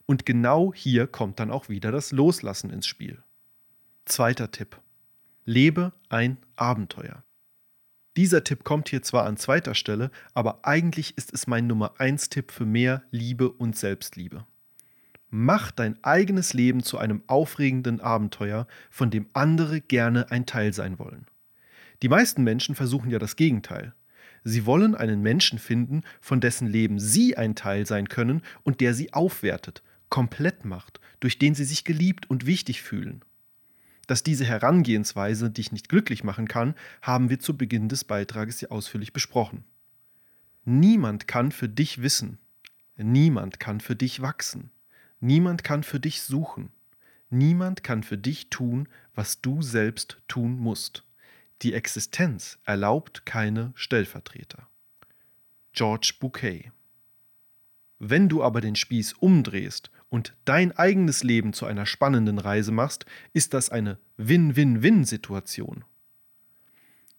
[0.06, 3.22] Und genau hier kommt dann auch wieder das Loslassen ins Spiel.
[4.04, 4.80] Zweiter Tipp.
[5.44, 7.22] Lebe ein Abenteuer.
[8.16, 12.28] Dieser Tipp kommt hier zwar an zweiter Stelle, aber eigentlich ist es mein Nummer 1
[12.28, 14.46] Tipp für mehr Liebe und Selbstliebe.
[15.30, 20.98] Mach dein eigenes Leben zu einem aufregenden Abenteuer, von dem andere gerne ein Teil sein
[20.98, 21.26] wollen.
[22.02, 23.94] Die meisten Menschen versuchen ja das Gegenteil.
[24.44, 28.94] Sie wollen einen Menschen finden, von dessen Leben sie ein Teil sein können und der
[28.94, 33.22] sie aufwertet, komplett macht, durch den sie sich geliebt und wichtig fühlen.
[34.06, 38.70] Dass diese Herangehensweise dich nicht glücklich machen kann, haben wir zu Beginn des Beitrages ja
[38.70, 39.64] ausführlich besprochen.
[40.64, 42.38] Niemand kann für dich wissen.
[42.96, 44.70] Niemand kann für dich wachsen.
[45.20, 46.70] Niemand kann für dich suchen.
[47.30, 51.04] Niemand kann für dich tun, was du selbst tun musst.
[51.62, 54.66] Die Existenz erlaubt keine Stellvertreter.
[55.74, 56.72] George Bouquet
[57.98, 63.04] Wenn du aber den Spieß umdrehst und dein eigenes Leben zu einer spannenden Reise machst,
[63.34, 65.84] ist das eine Win-Win-Win-Situation.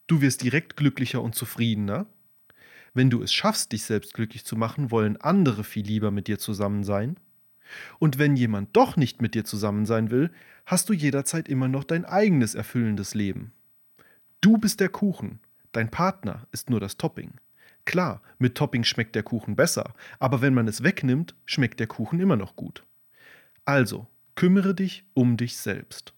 [0.07, 2.07] Du wirst direkt glücklicher und zufriedener.
[2.95, 6.39] Wenn du es schaffst, dich selbst glücklich zu machen, wollen andere viel lieber mit dir
[6.39, 7.17] zusammen sein.
[7.99, 10.31] Und wenn jemand doch nicht mit dir zusammen sein will,
[10.65, 13.53] hast du jederzeit immer noch dein eigenes erfüllendes Leben.
[14.41, 15.39] Du bist der Kuchen,
[15.71, 17.33] dein Partner ist nur das Topping.
[17.85, 22.19] Klar, mit Topping schmeckt der Kuchen besser, aber wenn man es wegnimmt, schmeckt der Kuchen
[22.19, 22.83] immer noch gut.
[23.65, 26.13] Also, kümmere dich um dich selbst.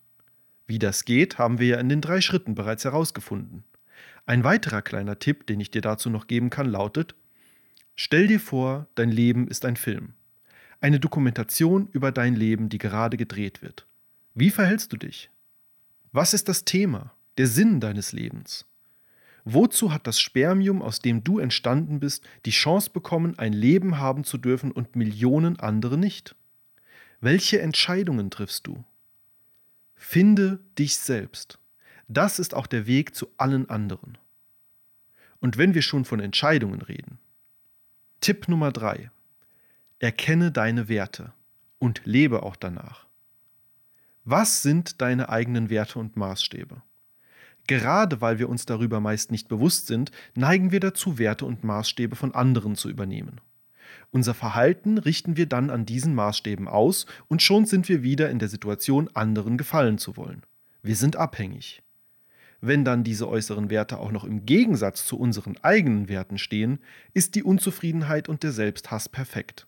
[0.67, 3.65] Wie das geht, haben wir ja in den drei Schritten bereits herausgefunden.
[4.25, 7.15] Ein weiterer kleiner Tipp, den ich dir dazu noch geben kann, lautet,
[7.95, 10.13] stell dir vor, dein Leben ist ein Film.
[10.79, 13.85] Eine Dokumentation über dein Leben, die gerade gedreht wird.
[14.33, 15.29] Wie verhältst du dich?
[16.13, 18.65] Was ist das Thema, der Sinn deines Lebens?
[19.45, 24.23] Wozu hat das Spermium, aus dem du entstanden bist, die Chance bekommen, ein Leben haben
[24.23, 26.35] zu dürfen und Millionen andere nicht?
[27.19, 28.83] Welche Entscheidungen triffst du?
[29.95, 31.59] Finde dich selbst.
[32.07, 34.17] Das ist auch der Weg zu allen anderen.
[35.39, 37.19] Und wenn wir schon von Entscheidungen reden.
[38.21, 39.11] Tipp Nummer drei:
[39.99, 41.33] Erkenne deine Werte
[41.79, 43.07] und lebe auch danach.
[44.23, 46.81] Was sind deine eigenen Werte und Maßstäbe?
[47.67, 52.15] Gerade weil wir uns darüber meist nicht bewusst sind, neigen wir dazu, Werte und Maßstäbe
[52.15, 53.39] von anderen zu übernehmen.
[54.11, 58.39] Unser Verhalten richten wir dann an diesen Maßstäben aus und schon sind wir wieder in
[58.39, 60.43] der Situation, anderen gefallen zu wollen.
[60.81, 61.81] Wir sind abhängig.
[62.59, 66.79] Wenn dann diese äußeren Werte auch noch im Gegensatz zu unseren eigenen Werten stehen,
[67.13, 69.67] ist die Unzufriedenheit und der Selbsthass perfekt.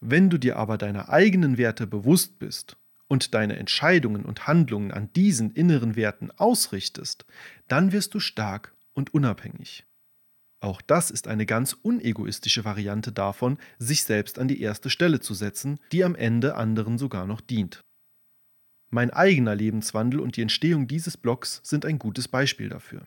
[0.00, 2.76] Wenn du dir aber deiner eigenen Werte bewusst bist
[3.10, 7.26] und deine Entscheidungen und Handlungen an diesen inneren Werten ausrichtest,
[7.66, 9.84] dann wirst du stark und unabhängig.
[10.60, 15.34] Auch das ist eine ganz unegoistische Variante davon, sich selbst an die erste Stelle zu
[15.34, 17.82] setzen, die am Ende anderen sogar noch dient.
[18.90, 23.06] Mein eigener Lebenswandel und die Entstehung dieses Blogs sind ein gutes Beispiel dafür.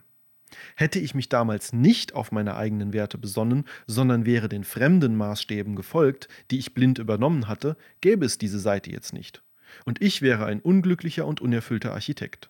[0.75, 5.77] Hätte ich mich damals nicht auf meine eigenen Werte besonnen, sondern wäre den fremden Maßstäben
[5.77, 9.43] gefolgt, die ich blind übernommen hatte, gäbe es diese Seite jetzt nicht.
[9.85, 12.49] Und ich wäre ein unglücklicher und unerfüllter Architekt.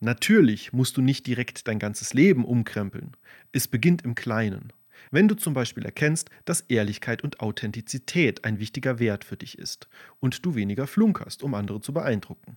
[0.00, 3.16] Natürlich musst du nicht direkt dein ganzes Leben umkrempeln.
[3.52, 4.72] Es beginnt im Kleinen.
[5.10, 9.88] Wenn du zum Beispiel erkennst, dass Ehrlichkeit und Authentizität ein wichtiger Wert für dich ist
[10.20, 12.56] und du weniger flunkerst, um andere zu beeindrucken.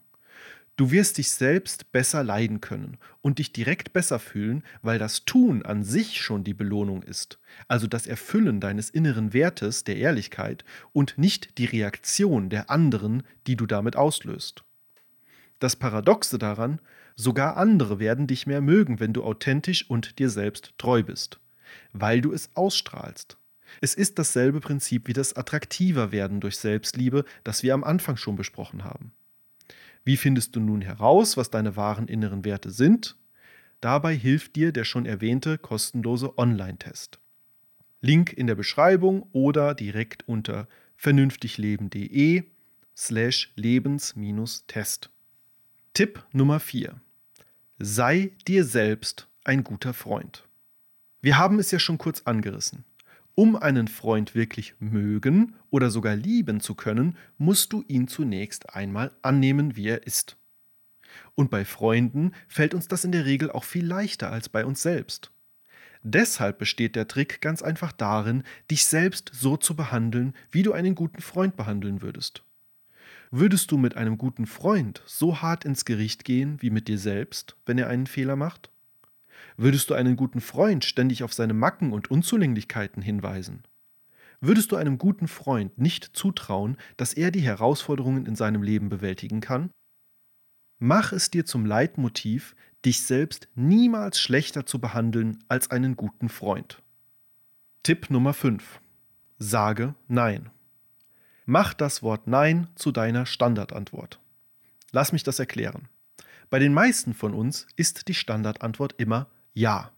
[0.76, 5.64] Du wirst dich selbst besser leiden können und dich direkt besser fühlen, weil das Tun
[5.64, 11.20] an sich schon die Belohnung ist, also das Erfüllen deines inneren Wertes, der Ehrlichkeit, und
[11.20, 14.64] nicht die Reaktion der anderen, die du damit auslöst.
[15.60, 16.80] Das Paradoxe daran,
[17.16, 21.40] sogar andere werden dich mehr mögen, wenn du authentisch und dir selbst treu bist,
[21.94, 23.38] weil du es ausstrahlst.
[23.80, 28.84] Es ist dasselbe Prinzip wie das Attraktiverwerden durch Selbstliebe, das wir am Anfang schon besprochen
[28.84, 29.12] haben.
[30.06, 33.16] Wie findest du nun heraus, was deine wahren inneren Werte sind?
[33.80, 37.20] Dabei hilft dir der schon erwähnte kostenlose Online-Test.
[38.02, 42.44] Link in der Beschreibung oder direkt unter vernünftigleben.de
[42.96, 45.10] slash lebens-test.
[45.94, 47.00] Tipp Nummer 4.
[47.80, 50.48] Sei dir selbst ein guter Freund.
[51.22, 52.84] Wir haben es ja schon kurz angerissen.
[53.36, 59.12] Um einen Freund wirklich mögen oder sogar lieben zu können, musst du ihn zunächst einmal
[59.24, 60.38] annehmen, wie er ist.
[61.36, 64.82] Und bei Freunden fällt uns das in der Regel auch viel leichter als bei uns
[64.84, 65.32] selbst.
[66.04, 70.96] Deshalb besteht der Trick ganz einfach darin, dich selbst so zu behandeln, wie du einen
[70.96, 72.44] guten Freund behandeln würdest.
[73.32, 77.56] Würdest du mit einem guten Freund so hart ins Gericht gehen wie mit dir selbst,
[77.66, 78.70] wenn er einen Fehler macht?
[79.58, 83.64] Würdest du einen guten Freund ständig auf seine Macken und Unzulänglichkeiten hinweisen?
[84.42, 89.40] Würdest du einem guten Freund nicht zutrauen, dass er die Herausforderungen in seinem Leben bewältigen
[89.40, 89.70] kann?
[90.80, 96.82] Mach es dir zum Leitmotiv, dich selbst niemals schlechter zu behandeln als einen guten Freund.
[97.84, 98.82] Tipp Nummer 5.
[99.40, 100.50] Sage Nein.
[101.46, 104.20] Mach das Wort Nein zu deiner Standardantwort.
[104.92, 105.88] Lass mich das erklären.
[106.50, 109.92] Bei den meisten von uns ist die Standardantwort immer ja.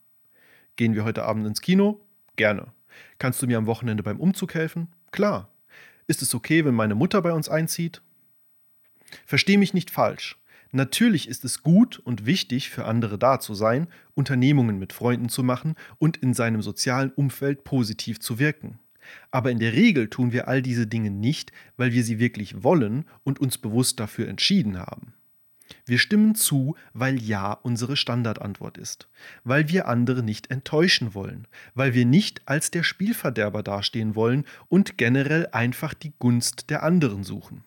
[0.76, 2.02] Gehen wir heute Abend ins Kino?
[2.36, 2.68] Gerne.
[3.18, 4.90] Kannst du mir am Wochenende beim Umzug helfen?
[5.12, 5.50] Klar.
[6.08, 8.02] Ist es okay, wenn meine Mutter bei uns einzieht?
[9.26, 10.38] Versteh mich nicht falsch.
[10.72, 15.42] Natürlich ist es gut und wichtig, für andere da zu sein, Unternehmungen mit Freunden zu
[15.42, 18.80] machen und in seinem sozialen Umfeld positiv zu wirken.
[19.32, 23.06] Aber in der Regel tun wir all diese Dinge nicht, weil wir sie wirklich wollen
[23.24, 25.14] und uns bewusst dafür entschieden haben.
[25.86, 29.08] Wir stimmen zu, weil Ja unsere Standardantwort ist,
[29.44, 34.98] weil wir andere nicht enttäuschen wollen, weil wir nicht als der Spielverderber dastehen wollen und
[34.98, 37.64] generell einfach die Gunst der anderen suchen.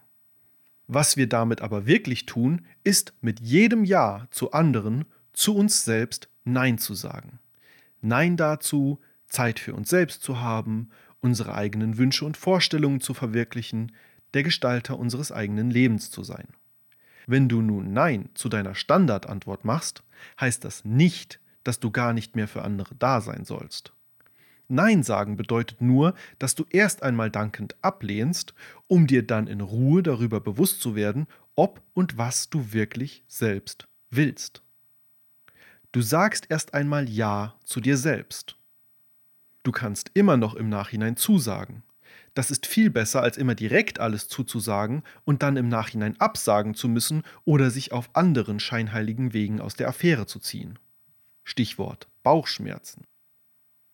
[0.86, 6.28] Was wir damit aber wirklich tun, ist mit jedem Ja zu anderen zu uns selbst
[6.44, 7.38] Nein zu sagen.
[8.00, 10.88] Nein dazu, Zeit für uns selbst zu haben,
[11.20, 13.92] unsere eigenen Wünsche und Vorstellungen zu verwirklichen,
[14.34, 16.48] der Gestalter unseres eigenen Lebens zu sein.
[17.28, 20.02] Wenn du nun Nein zu deiner Standardantwort machst,
[20.40, 23.92] heißt das nicht, dass du gar nicht mehr für andere da sein sollst.
[24.66, 28.54] Nein sagen bedeutet nur, dass du erst einmal dankend ablehnst,
[28.86, 33.88] um dir dann in Ruhe darüber bewusst zu werden, ob und was du wirklich selbst
[34.08, 34.62] willst.
[35.92, 38.56] Du sagst erst einmal Ja zu dir selbst.
[39.64, 41.82] Du kannst immer noch im Nachhinein zusagen.
[42.38, 46.88] Das ist viel besser, als immer direkt alles zuzusagen und dann im Nachhinein absagen zu
[46.88, 50.78] müssen oder sich auf anderen scheinheiligen Wegen aus der Affäre zu ziehen.
[51.42, 53.08] Stichwort Bauchschmerzen.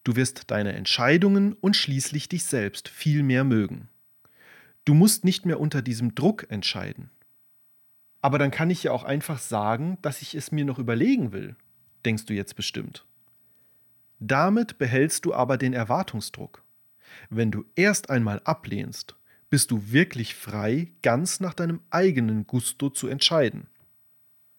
[0.05, 3.89] Du wirst deine Entscheidungen und schließlich dich selbst viel mehr mögen.
[4.85, 7.09] Du musst nicht mehr unter diesem Druck entscheiden.
[8.21, 11.57] Aber dann kann ich ja auch einfach sagen, dass ich es mir noch überlegen will,
[12.05, 13.07] denkst du jetzt bestimmt.
[14.19, 16.64] Damit behältst du aber den Erwartungsdruck.
[17.31, 19.17] Wenn du erst einmal ablehnst,
[19.51, 23.69] bist du wirklich frei, ganz nach deinem eigenen Gusto zu entscheiden.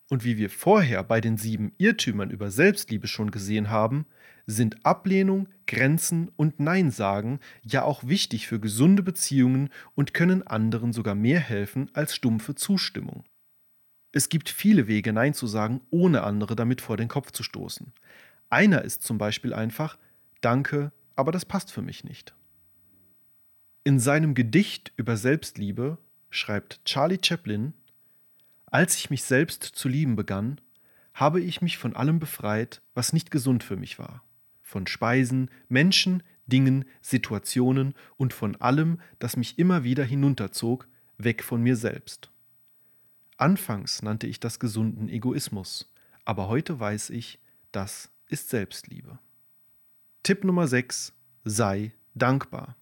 [0.09, 4.05] Und wie wir vorher bei den sieben Irrtümern über Selbstliebe schon gesehen haben,
[4.45, 10.93] sind Ablehnung, Grenzen und Nein sagen ja auch wichtig für gesunde Beziehungen und können anderen
[10.93, 13.23] sogar mehr helfen als stumpfe Zustimmung.
[14.11, 17.91] Es gibt viele Wege, Nein zu sagen, ohne andere damit vor den Kopf zu stoßen.
[18.49, 19.97] Einer ist zum Beispiel einfach
[20.41, 22.35] Danke, aber das passt für mich nicht.
[23.87, 25.99] In seinem Gedicht über Selbstliebe
[26.31, 27.73] schreibt Charlie Chaplin,
[28.65, 30.59] als ich mich selbst zu lieben begann,
[31.13, 34.23] habe ich mich von allem befreit, was nicht gesund für mich war.
[34.63, 40.87] Von Speisen, Menschen, Dingen, Situationen und von allem, das mich immer wieder hinunterzog,
[41.19, 42.31] weg von mir selbst.
[43.37, 45.93] Anfangs nannte ich das gesunden Egoismus,
[46.25, 47.37] aber heute weiß ich,
[47.71, 49.19] das ist Selbstliebe.
[50.23, 51.13] Tipp Nummer 6.
[51.43, 52.75] Sei dankbar.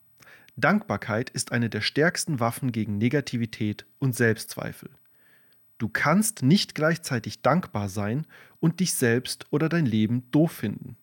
[0.56, 4.90] Dankbarkeit ist eine der stärksten Waffen gegen Negativität und Selbstzweifel.
[5.80, 8.28] Du kannst nicht gleichzeitig dankbar sein
[8.60, 10.96] und dich selbst oder dein Leben doof finden.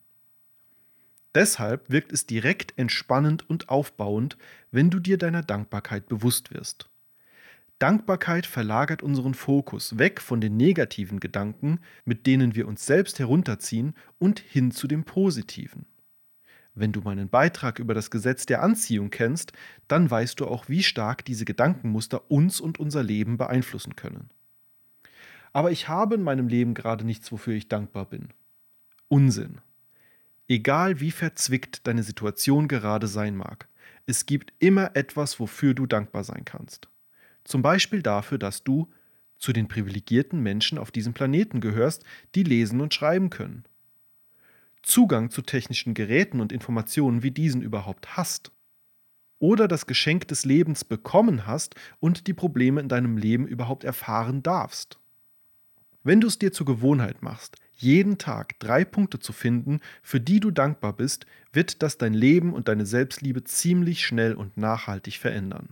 [1.35, 4.37] Deshalb wirkt es direkt entspannend und aufbauend,
[4.71, 6.89] wenn du dir deiner Dankbarkeit bewusst wirst.
[7.79, 13.95] Dankbarkeit verlagert unseren Fokus weg von den negativen Gedanken, mit denen wir uns selbst herunterziehen,
[14.19, 15.85] und hin zu dem Positiven.
[16.73, 19.51] Wenn du meinen Beitrag über das Gesetz der Anziehung kennst,
[19.87, 24.29] dann weißt du auch, wie stark diese Gedankenmuster uns und unser Leben beeinflussen können.
[25.53, 28.29] Aber ich habe in meinem Leben gerade nichts, wofür ich dankbar bin.
[29.09, 29.59] Unsinn.
[30.47, 33.67] Egal wie verzwickt deine Situation gerade sein mag,
[34.05, 36.89] es gibt immer etwas, wofür du dankbar sein kannst.
[37.43, 38.89] Zum Beispiel dafür, dass du
[39.37, 42.05] zu den privilegierten Menschen auf diesem Planeten gehörst,
[42.35, 43.65] die lesen und schreiben können.
[44.81, 48.51] Zugang zu technischen Geräten und Informationen wie diesen überhaupt hast.
[49.39, 54.43] Oder das Geschenk des Lebens bekommen hast und die Probleme in deinem Leben überhaupt erfahren
[54.43, 54.99] darfst.
[56.03, 60.39] Wenn du es dir zur Gewohnheit machst, jeden Tag drei Punkte zu finden, für die
[60.39, 65.69] du dankbar bist, wird das dein Leben und deine Selbstliebe ziemlich schnell und nachhaltig verändern.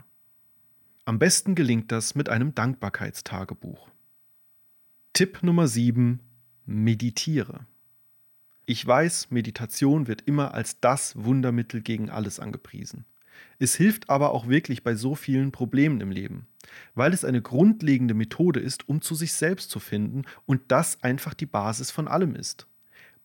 [1.05, 3.89] Am besten gelingt das mit einem Dankbarkeitstagebuch.
[5.14, 6.20] Tipp Nummer 7.
[6.66, 7.66] Meditiere.
[8.70, 13.04] Ich weiß, Meditation wird immer als das Wundermittel gegen alles angepriesen.
[13.58, 16.46] Es hilft aber auch wirklich bei so vielen Problemen im Leben,
[16.94, 21.34] weil es eine grundlegende Methode ist, um zu sich selbst zu finden und das einfach
[21.34, 22.68] die Basis von allem ist.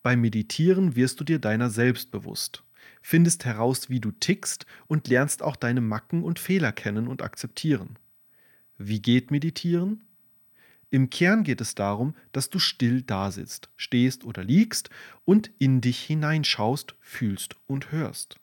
[0.03, 2.65] Beim Meditieren wirst du dir deiner selbst bewusst,
[3.03, 7.99] findest heraus, wie du tickst und lernst auch deine Macken und Fehler kennen und akzeptieren.
[8.79, 10.07] Wie geht Meditieren?
[10.95, 14.91] Im Kern geht es darum, dass du still dasitzt, stehst oder liegst
[15.25, 18.37] und in dich hineinschaust, fühlst und hörst.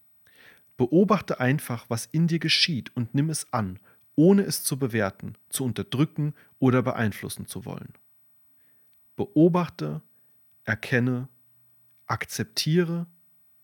[0.76, 3.80] Beobachte einfach, was in dir geschieht und nimm es an,
[4.18, 7.94] ohne es zu bewerten, zu unterdrücken oder beeinflussen zu wollen.
[9.16, 10.02] Beobachte,
[10.66, 11.30] erkenne,
[12.06, 13.08] akzeptiere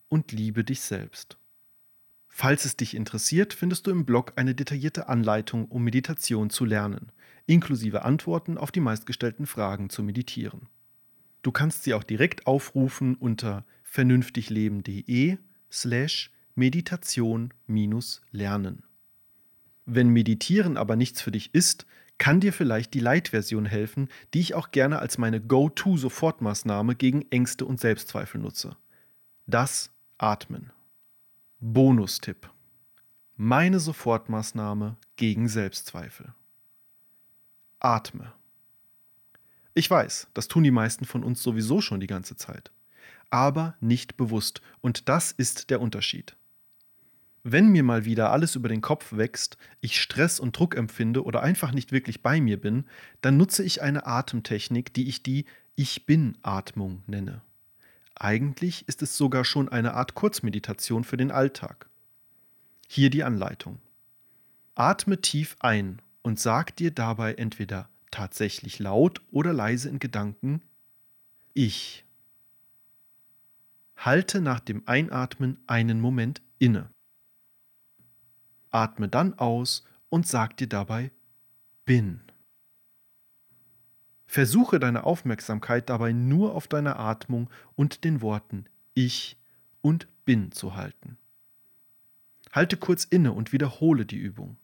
[0.08, 1.38] und liebe dich selbst.
[2.30, 7.12] Falls es dich interessiert, findest du im Blog eine detaillierte Anleitung, um Meditation zu lernen,
[7.48, 10.68] inklusive Antworten auf die meistgestellten Fragen zu meditieren.
[11.42, 15.38] Du kannst sie auch direkt aufrufen unter vernünftigleben.de
[15.72, 18.84] slash Meditation-Lernen.
[19.86, 21.86] Wenn Meditieren aber nichts für dich ist,
[22.18, 27.66] kann dir vielleicht die Light-Version helfen, die ich auch gerne als meine Go-To-Sofortmaßnahme gegen Ängste
[27.66, 28.76] und Selbstzweifel nutze.
[29.46, 30.72] Das Atmen.
[31.60, 32.50] Bonustipp.
[33.36, 36.34] Meine Sofortmaßnahme gegen Selbstzweifel.
[37.80, 38.34] Atme.
[39.74, 42.72] Ich weiß, das tun die meisten von uns sowieso schon die ganze Zeit.
[43.30, 44.62] Aber nicht bewusst.
[44.82, 46.36] Und das ist der Unterschied.
[47.44, 51.44] Wenn mir mal wieder alles über den Kopf wächst, ich Stress und Druck empfinde oder
[51.44, 52.86] einfach nicht wirklich bei mir bin,
[53.22, 57.42] dann nutze ich eine Atemtechnik, die ich die Ich bin-Atmung nenne.
[58.16, 61.88] Eigentlich ist es sogar schon eine Art Kurzmeditation für den Alltag.
[62.88, 63.80] Hier die Anleitung.
[64.74, 70.62] Atme tief ein und sag dir dabei entweder tatsächlich laut oder leise in Gedanken
[71.54, 72.04] Ich.
[73.96, 76.90] Halte nach dem Einatmen einen Moment inne.
[78.72, 81.12] Atme dann aus und sag dir dabei
[81.86, 82.20] bin.
[84.26, 89.38] Versuche deine Aufmerksamkeit dabei nur auf deine Atmung und den Worten ich
[89.80, 91.18] und bin zu halten.
[92.52, 94.58] Halte kurz inne und wiederhole die Übung.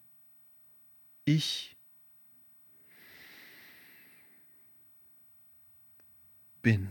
[1.26, 1.76] Ich
[6.60, 6.88] bin.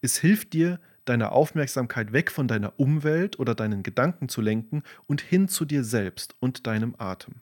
[0.00, 5.22] Es hilft dir, deine Aufmerksamkeit weg von deiner Umwelt oder deinen Gedanken zu lenken und
[5.22, 7.36] hin zu dir selbst und deinem Atem.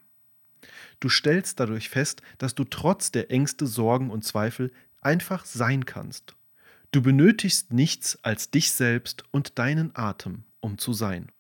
[1.00, 6.36] Du stellst dadurch fest, dass du trotz der Ängste, Sorgen und Zweifel einfach sein kannst.
[6.92, 11.30] Du benötigst nichts als dich selbst und deinen Atem, um zu sein.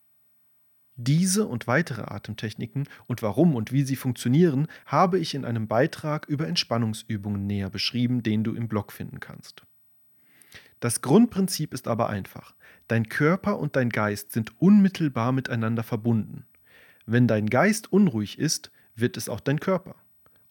[0.94, 6.26] Diese und weitere Atemtechniken und warum und wie sie funktionieren, habe ich in einem Beitrag
[6.26, 9.64] über Entspannungsübungen näher beschrieben, den du im Blog finden kannst.
[10.80, 12.54] Das Grundprinzip ist aber einfach.
[12.88, 16.46] Dein Körper und dein Geist sind unmittelbar miteinander verbunden.
[17.04, 19.96] Wenn dein Geist unruhig ist, wird es auch dein Körper.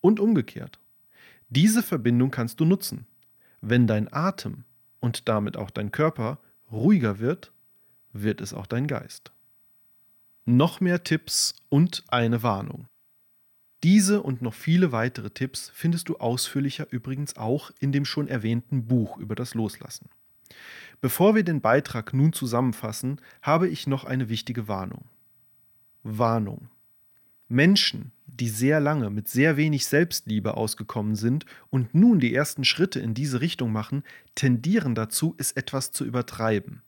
[0.01, 0.79] Und umgekehrt.
[1.49, 3.07] Diese Verbindung kannst du nutzen.
[3.61, 4.65] Wenn dein Atem
[4.99, 6.39] und damit auch dein Körper
[6.71, 7.51] ruhiger wird,
[8.23, 9.31] wird es auch dein Geist.
[10.45, 12.87] Noch mehr Tipps und eine Warnung.
[13.83, 18.87] Diese und noch viele weitere Tipps findest du ausführlicher übrigens auch in dem schon erwähnten
[18.87, 20.09] Buch über das Loslassen.
[21.01, 25.05] Bevor wir den Beitrag nun zusammenfassen, habe ich noch eine wichtige Warnung.
[26.03, 26.69] Warnung.
[27.47, 32.99] Menschen, die sehr lange mit sehr wenig Selbstliebe ausgekommen sind und nun die ersten Schritte
[32.99, 36.81] in diese Richtung machen, tendieren dazu, es etwas zu übertreiben.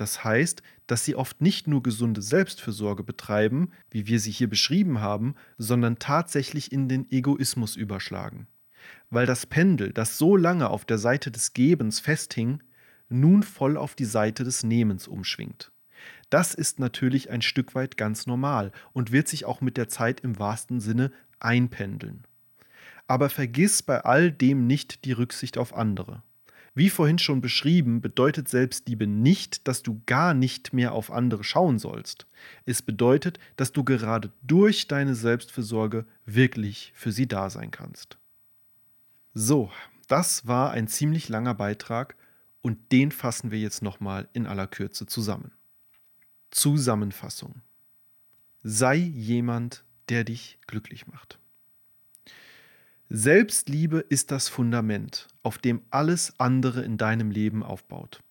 [0.00, 5.02] Das heißt, dass sie oft nicht nur gesunde Selbstfürsorge betreiben, wie wir sie hier beschrieben
[5.02, 8.46] haben, sondern tatsächlich in den Egoismus überschlagen.
[9.10, 12.62] Weil das Pendel, das so lange auf der Seite des Gebens festhing,
[13.10, 15.70] nun voll auf die Seite des Nehmens umschwingt.
[16.30, 20.20] Das ist natürlich ein Stück weit ganz normal und wird sich auch mit der Zeit
[20.20, 22.24] im wahrsten Sinne einpendeln.
[23.06, 26.22] Aber vergiss bei all dem nicht die Rücksicht auf andere.
[26.74, 31.78] Wie vorhin schon beschrieben, bedeutet Selbstliebe nicht, dass du gar nicht mehr auf andere schauen
[31.78, 32.26] sollst.
[32.64, 38.18] Es bedeutet, dass du gerade durch deine Selbstfürsorge wirklich für sie da sein kannst.
[39.34, 39.70] So,
[40.06, 42.16] das war ein ziemlich langer Beitrag
[42.62, 45.52] und den fassen wir jetzt nochmal in aller Kürze zusammen.
[46.50, 47.62] Zusammenfassung.
[48.62, 51.39] Sei jemand, der dich glücklich macht.
[53.12, 58.22] Selbstliebe ist das Fundament, auf dem alles andere in deinem Leben aufbaut.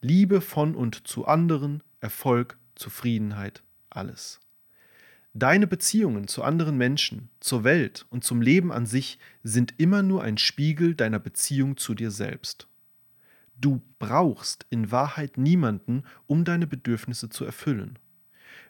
[0.00, 4.38] Liebe von und zu anderen, Erfolg, Zufriedenheit, alles.
[5.34, 10.22] Deine Beziehungen zu anderen Menschen, zur Welt und zum Leben an sich sind immer nur
[10.22, 12.68] ein Spiegel deiner Beziehung zu dir selbst.
[13.60, 17.98] Du brauchst in Wahrheit niemanden, um deine Bedürfnisse zu erfüllen.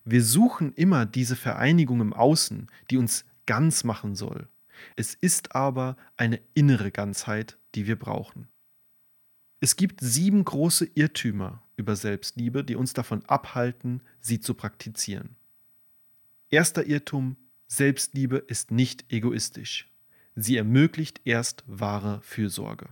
[0.06, 4.48] Wir suchen immer diese Vereinigung im Außen, die uns ganz machen soll,
[4.96, 8.48] es ist aber eine innere Ganzheit, die wir brauchen.
[9.60, 15.36] Es gibt sieben große Irrtümer über Selbstliebe, die uns davon abhalten, sie zu praktizieren.
[16.50, 17.36] Erster Irrtum,
[17.68, 19.88] Selbstliebe ist nicht egoistisch.
[20.34, 22.88] Sie ermöglicht erst wahre Fürsorge.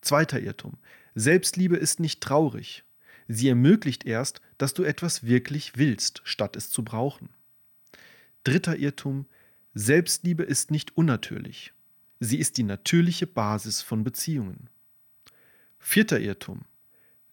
[0.00, 0.78] Zweiter Irrtum,
[1.14, 2.84] Selbstliebe ist nicht traurig.
[3.28, 7.30] Sie ermöglicht erst, dass du etwas wirklich willst, statt es zu brauchen.
[8.44, 9.26] Dritter Irrtum,
[9.76, 11.72] Selbstliebe ist nicht unnatürlich.
[12.20, 14.70] Sie ist die natürliche Basis von Beziehungen.
[15.80, 16.64] Vierter Irrtum.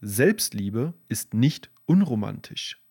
[0.02, 2.82] Selbstliebe ist nicht unromantisch.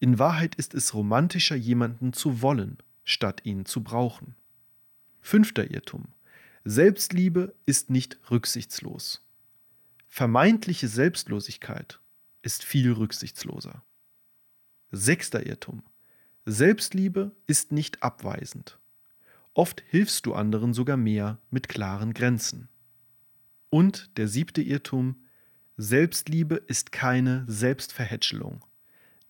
[0.00, 4.34] In Wahrheit ist es romantischer, jemanden zu wollen, statt ihn zu brauchen.
[5.20, 6.08] Fünfter Irrtum.
[6.64, 9.22] Selbstliebe ist nicht rücksichtslos.
[10.08, 12.00] Vermeintliche Selbstlosigkeit
[12.40, 13.84] ist viel rücksichtsloser.
[14.92, 15.82] Sechster Irrtum.
[16.46, 18.78] Selbstliebe ist nicht abweisend.
[19.54, 22.68] Oft hilfst du anderen sogar mehr mit klaren Grenzen.
[23.70, 25.16] Und der siebte Irrtum,
[25.76, 28.64] Selbstliebe ist keine Selbstverhätschelung.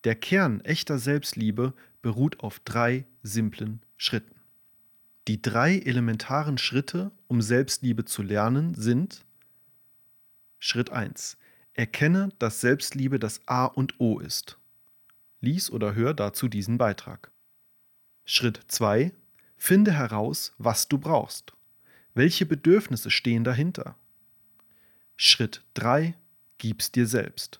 [0.03, 4.35] Der Kern echter Selbstliebe beruht auf drei simplen Schritten.
[5.27, 9.25] Die drei elementaren Schritte, um Selbstliebe zu lernen, sind
[10.59, 11.37] Schritt 1.
[11.73, 14.59] Erkenne, dass Selbstliebe das A und O ist.
[15.41, 17.31] Lies oder hör dazu diesen Beitrag.
[18.25, 19.11] Schritt 2.
[19.57, 21.53] Finde heraus, was du brauchst.
[22.13, 23.95] Welche Bedürfnisse stehen dahinter?
[25.17, 26.15] Schritt 3.
[26.57, 27.59] Gib's dir selbst.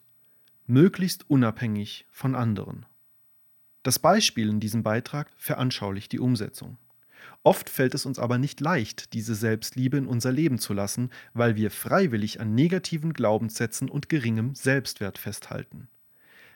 [0.68, 2.86] Möglichst unabhängig von anderen.
[3.84, 6.78] Das Beispiel in diesem Beitrag veranschaulicht die Umsetzung.
[7.44, 11.56] Oft fällt es uns aber nicht leicht, diese Selbstliebe in unser Leben zu lassen, weil
[11.56, 15.88] wir freiwillig an negativen Glaubenssätzen und geringem Selbstwert festhalten.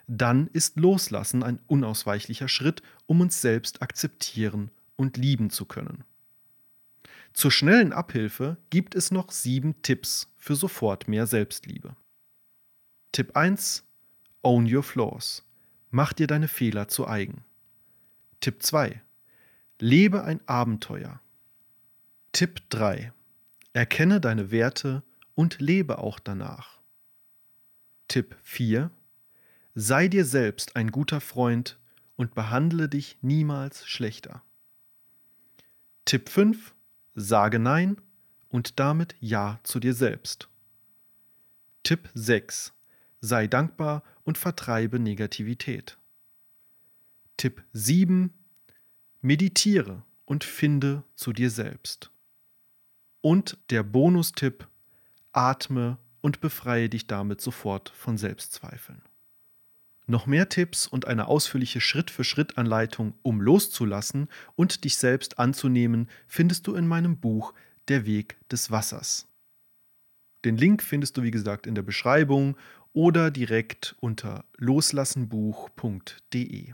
[0.07, 6.03] Dann ist Loslassen ein unausweichlicher Schritt, um uns selbst akzeptieren und lieben zu können.
[7.33, 11.95] Zur schnellen Abhilfe gibt es noch sieben Tipps für sofort mehr Selbstliebe.
[13.13, 13.85] Tipp 1.
[14.43, 15.45] Own your flaws.
[15.89, 17.45] Mach dir deine Fehler zu eigen.
[18.41, 19.01] Tipp 2.
[19.79, 21.21] Lebe ein Abenteuer.
[22.33, 23.13] Tipp 3.
[23.71, 25.03] Erkenne deine Werte
[25.33, 26.81] und lebe auch danach.
[28.09, 28.91] Tipp 4.
[29.75, 31.79] Sei dir selbst ein guter Freund
[32.17, 34.43] und behandle dich niemals schlechter.
[36.05, 36.73] Tipp 5.
[37.15, 37.99] Sage Nein
[38.49, 40.49] und damit Ja zu dir selbst.
[41.83, 42.73] Tipp 6.
[43.21, 45.97] Sei dankbar und vertreibe Negativität.
[47.37, 48.33] Tipp 7.
[49.21, 52.11] Meditiere und finde zu dir selbst.
[53.21, 54.67] Und der Bonustipp.
[55.31, 59.01] Atme und befreie dich damit sofort von Selbstzweifeln.
[60.09, 66.73] Noch mehr Tipps und eine ausführliche Schritt-für-Schritt-Anleitung, um loszulassen und dich selbst anzunehmen, findest du
[66.73, 67.53] in meinem Buch
[67.89, 69.27] Der Weg des Wassers.
[70.45, 72.57] Den Link findest du, wie gesagt, in der Beschreibung
[72.91, 76.73] oder direkt unter loslassenbuch.de.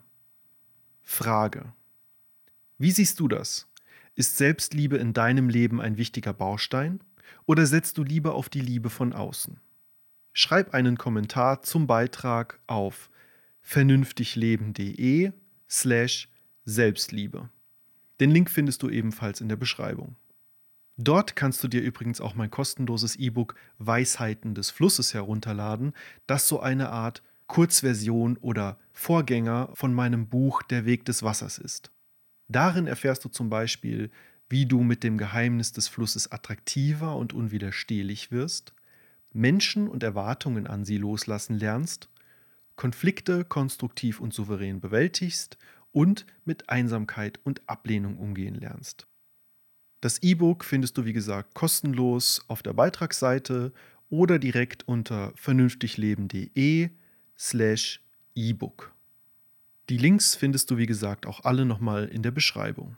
[1.03, 1.73] Frage.
[2.77, 3.67] Wie siehst du das?
[4.15, 7.01] Ist Selbstliebe in deinem Leben ein wichtiger Baustein
[7.45, 9.59] oder setzt du lieber auf die Liebe von außen?
[10.31, 13.09] Schreib einen Kommentar zum Beitrag auf
[13.65, 15.31] vernünftigleben.de
[15.67, 16.29] slash
[16.65, 17.49] Selbstliebe.
[18.19, 20.15] Den Link findest du ebenfalls in der Beschreibung.
[20.97, 25.93] Dort kannst du dir übrigens auch mein kostenloses E-Book Weisheiten des Flusses herunterladen,
[26.27, 31.91] das so eine Art Kurzversion oder Vorgänger von meinem Buch Der Weg des Wassers ist.
[32.47, 34.11] Darin erfährst du zum Beispiel,
[34.47, 38.75] wie du mit dem Geheimnis des Flusses attraktiver und unwiderstehlich wirst,
[39.33, 42.09] Menschen und Erwartungen an sie loslassen lernst
[42.75, 45.57] Konflikte konstruktiv und souverän bewältigst
[45.91, 49.07] und mit Einsamkeit und Ablehnung umgehen lernst.
[50.01, 53.71] Das E-Book findest du wie gesagt kostenlos auf der Beitragsseite
[54.09, 56.89] oder direkt unter vernünftigleben.de
[57.37, 58.01] slash
[58.35, 58.93] E-Book.
[59.89, 62.97] Die Links findest du wie gesagt auch alle nochmal in der Beschreibung.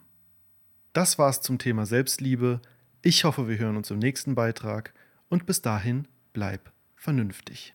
[0.92, 2.60] Das war's zum Thema Selbstliebe.
[3.02, 4.92] Ich hoffe, wir hören uns im nächsten Beitrag
[5.28, 7.74] und bis dahin bleib vernünftig.